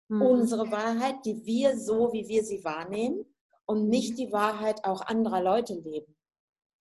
[0.09, 0.21] mhm.
[0.21, 3.25] unsere Wahrheit, die wir so, wie wir sie wahrnehmen
[3.69, 6.15] und nicht die Wahrheit auch anderer Leute leben,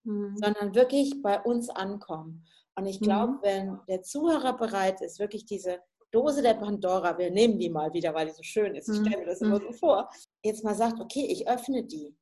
[0.04, 0.34] mhm.
[0.42, 2.46] sondern wirklich bei uns ankommen.
[2.76, 3.42] Und ich glaube, mhm.
[3.42, 5.80] wenn der Zuhörer bereit ist, wirklich diese
[6.10, 9.04] Dose der Pandora, wir nehmen die mal wieder, weil die so schön ist, ich mhm.
[9.04, 9.64] stelle mir das immer mhm.
[9.64, 10.08] so vor,
[10.42, 12.16] jetzt mal sagt, okay, ich öffne die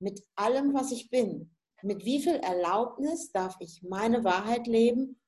[0.00, 1.54] mit allem, was ich bin.
[1.82, 5.20] Mit wie viel Erlaubnis darf ich meine Wahrheit leben,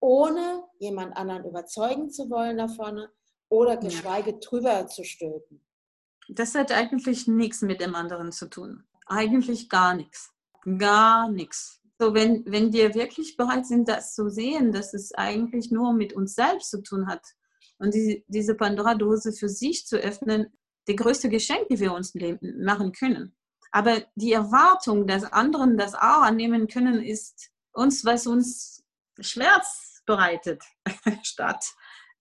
[0.00, 3.06] ohne jemand anderen überzeugen zu wollen davon
[3.50, 5.62] oder geschweige drüber zu stülpen?
[6.32, 8.84] Das hat eigentlich nichts mit dem anderen zu tun.
[9.06, 10.32] Eigentlich gar nichts.
[10.78, 11.80] Gar nichts.
[11.98, 16.12] So, wenn, wenn wir wirklich bereit sind, das zu sehen, dass es eigentlich nur mit
[16.12, 17.22] uns selbst zu tun hat
[17.78, 20.46] und die, diese Pandora-Dose für sich zu öffnen,
[20.88, 22.14] die größte Geschenk, die wir uns
[22.58, 23.36] machen können.
[23.72, 28.82] Aber die Erwartung, dass anderen das auch annehmen können, ist uns, was uns
[29.18, 30.62] Schmerz bereitet,
[31.22, 31.64] statt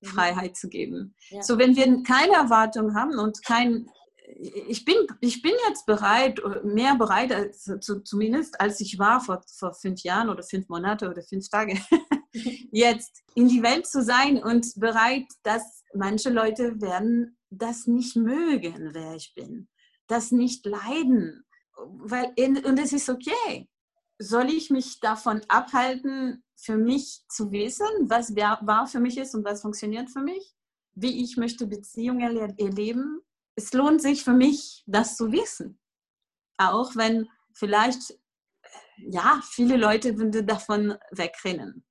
[0.01, 0.07] mhm.
[0.07, 1.15] Freiheit zu geben.
[1.29, 1.41] Ja.
[1.41, 3.89] So, wenn wir keine Erwartung haben und kein
[4.35, 9.41] ich bin, ich bin jetzt bereit, mehr bereit, als, zu, zumindest als ich war vor,
[9.47, 11.79] vor fünf Jahren oder fünf Monate oder fünf Tage,
[12.71, 18.91] jetzt in die Welt zu sein und bereit, dass manche Leute werden das nicht mögen,
[18.93, 19.67] wer ich bin,
[20.07, 21.43] das nicht leiden.
[21.77, 23.67] Weil, und es ist okay.
[24.19, 29.45] Soll ich mich davon abhalten, für mich zu wissen, was wahr für mich ist und
[29.45, 30.53] was funktioniert für mich?
[30.93, 33.21] Wie ich möchte Beziehungen erleben?
[33.59, 35.77] Es lohnt sich für mich, das zu wissen.
[36.57, 38.17] Auch wenn vielleicht,
[38.97, 41.83] ja, viele Leute würden davon wegrennen.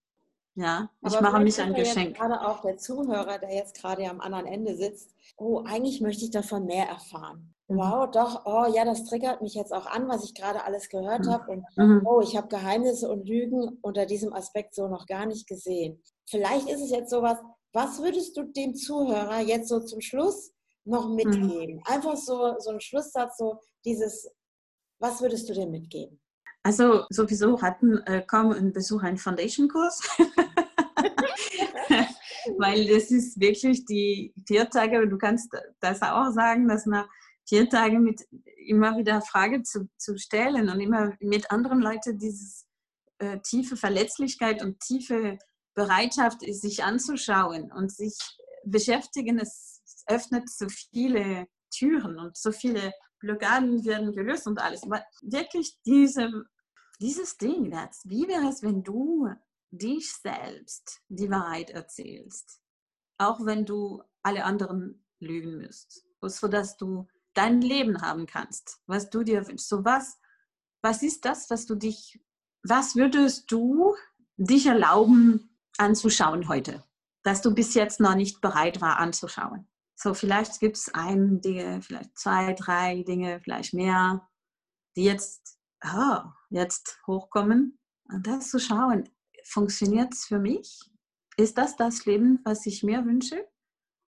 [0.55, 2.17] Ja, ich Aber mache mich ein Geschenk.
[2.17, 6.33] Gerade auch der Zuhörer, der jetzt gerade am anderen Ende sitzt, oh, eigentlich möchte ich
[6.33, 7.55] davon mehr erfahren.
[7.69, 7.77] Mhm.
[7.77, 11.27] Wow, doch, oh ja, das triggert mich jetzt auch an, was ich gerade alles gehört
[11.27, 11.31] mhm.
[11.31, 11.53] habe.
[11.53, 12.03] Und mhm.
[12.05, 16.03] oh, ich habe Geheimnisse und Lügen unter diesem Aspekt so noch gar nicht gesehen.
[16.29, 17.39] Vielleicht ist es jetzt sowas,
[17.73, 20.53] was würdest du dem Zuhörer jetzt so zum Schluss
[20.89, 21.15] noch mhm.
[21.17, 21.77] mitgeben?
[21.77, 21.83] Mhm.
[21.85, 24.29] Einfach so, so ein Schlusssatz, so dieses,
[24.99, 26.21] was würdest du dir mitgeben?
[26.63, 30.01] Also sowieso hatten äh, kaum ein Besuch einen Foundation-Kurs.
[32.59, 37.09] Weil das ist wirklich die vier Tage, du kannst das auch sagen, dass nach
[37.47, 38.27] vier Tagen mit
[38.67, 42.65] immer wieder Fragen zu, zu stellen und immer mit anderen Leuten diese
[43.19, 45.39] äh, tiefe Verletzlichkeit und tiefe
[45.75, 48.19] Bereitschaft sich anzuschauen und sich
[48.65, 49.78] beschäftigen, es
[50.09, 54.83] öffnet so viele Türen und so viele Blockaden werden gelöst und alles.
[54.83, 56.31] Aber wirklich diese,
[57.01, 59.29] dieses Ding, das, wie wäre es, wenn du
[59.71, 62.61] dich selbst die Wahrheit erzählst,
[63.19, 69.23] auch wenn du alle anderen lügen müsst, sodass du dein Leben haben kannst, was du
[69.23, 69.69] dir wünschst.
[69.69, 70.19] So was,
[70.83, 72.21] was ist das, was du dich,
[72.63, 73.95] was würdest du
[74.37, 76.85] dich erlauben anzuschauen heute,
[77.23, 79.69] dass du bis jetzt noch nicht bereit war anzuschauen?
[80.01, 84.29] So, vielleicht gibt es ein Dinge, vielleicht zwei, drei Dinge, vielleicht mehr,
[84.95, 86.21] die jetzt, oh,
[86.51, 87.81] jetzt hochkommen.
[88.09, 89.09] Und das zu schauen,
[89.45, 90.79] funktioniert es für mich?
[91.37, 93.45] Ist das das Leben, was ich mir wünsche?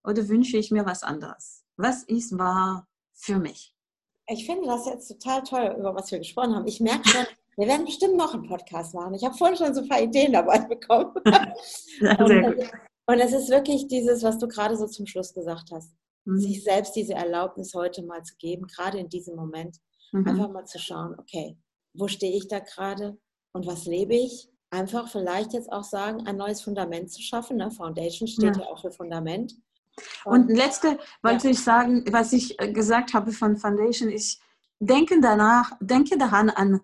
[0.06, 1.66] Oder wünsche ich mir was anderes?
[1.76, 3.76] Was ist wahr für mich?
[4.28, 6.68] Ich finde das jetzt total toll, über was wir gesprochen haben.
[6.68, 7.26] Ich merke schon,
[7.58, 9.16] wir werden bestimmt noch einen Podcast machen.
[9.16, 11.14] Ich habe vorhin schon so ein paar Ideen dabei bekommen.
[12.00, 12.72] Ja, sehr gut.
[13.06, 15.94] Und es ist wirklich dieses, was du gerade so zum Schluss gesagt hast.
[16.26, 16.40] Mhm.
[16.40, 19.78] Sich selbst diese Erlaubnis heute mal zu geben, gerade in diesem Moment.
[20.12, 20.28] Mhm.
[20.28, 21.58] Einfach mal zu schauen, okay,
[21.94, 23.18] wo stehe ich da gerade
[23.52, 24.50] und was lebe ich?
[24.74, 27.58] einfach vielleicht jetzt auch sagen, ein neues Fundament zu schaffen.
[27.58, 27.72] Ne?
[27.72, 28.64] Foundation steht ja.
[28.64, 29.54] ja auch für Fundament.
[30.26, 31.52] Und, Und letzte wollte ja.
[31.52, 34.40] ich sagen, was ich äh, gesagt habe von Foundation, ich
[34.80, 36.82] denke danach, denke daran an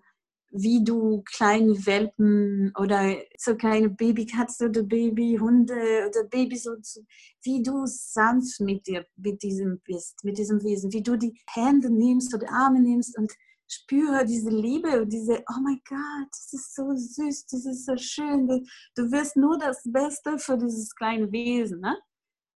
[0.50, 7.02] wie du kleine Welpen oder so kleine Babykatze oder Babyhunde oder Babys und so,
[7.42, 11.90] wie du sanft mit dir, mit diesem bist, mit diesem Wesen, wie du die Hände
[11.90, 13.32] nimmst oder Arme nimmst und
[13.68, 17.96] spüre diese Liebe und diese, oh mein Gott, das ist so süß, das ist so
[17.96, 18.48] schön.
[18.96, 21.80] Du wirst nur das Beste für dieses kleine Wesen.
[21.80, 21.96] Ne?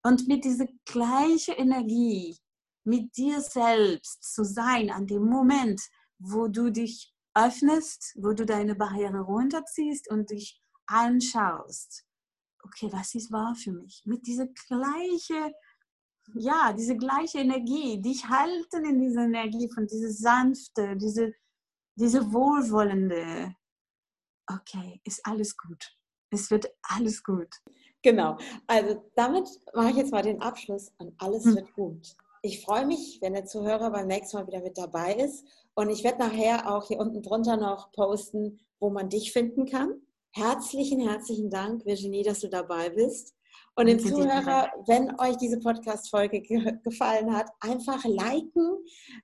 [0.03, 2.39] Und mit dieser gleichen Energie,
[2.85, 5.81] mit dir selbst zu sein, an dem Moment,
[6.19, 12.05] wo du dich öffnest, wo du deine Barriere runterziehst und dich anschaust.
[12.65, 14.03] Okay, was ist wahr für mich?
[14.05, 15.53] Mit dieser gleichen
[16.35, 21.33] ja, diese gleiche Energie, dich halten in dieser Energie von dieser sanfte, diese,
[21.97, 23.55] diese wohlwollende,
[24.47, 25.97] okay, ist alles gut.
[26.31, 27.49] Es wird alles gut.
[28.03, 28.39] Genau.
[28.67, 31.57] Also damit mache ich jetzt mal den Abschluss und alles hm.
[31.57, 32.17] wird gut.
[32.45, 35.47] Ich freue mich, wenn der Zuhörer beim nächsten Mal wieder mit dabei ist.
[35.75, 40.03] Und ich werde nachher auch hier unten drunter noch posten, wo man dich finden kann.
[40.33, 43.33] Herzlichen, herzlichen Dank, Virginie, dass du dabei bist.
[43.77, 48.77] Und den Zuhörer, wenn euch diese Podcast-Folge ge gefallen hat, einfach liken,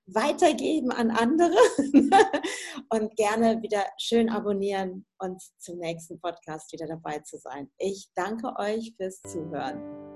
[0.07, 1.57] weitergeben an andere
[2.89, 7.69] und gerne wieder schön abonnieren und zum nächsten Podcast wieder dabei zu sein.
[7.77, 10.09] Ich danke euch fürs Zuhören.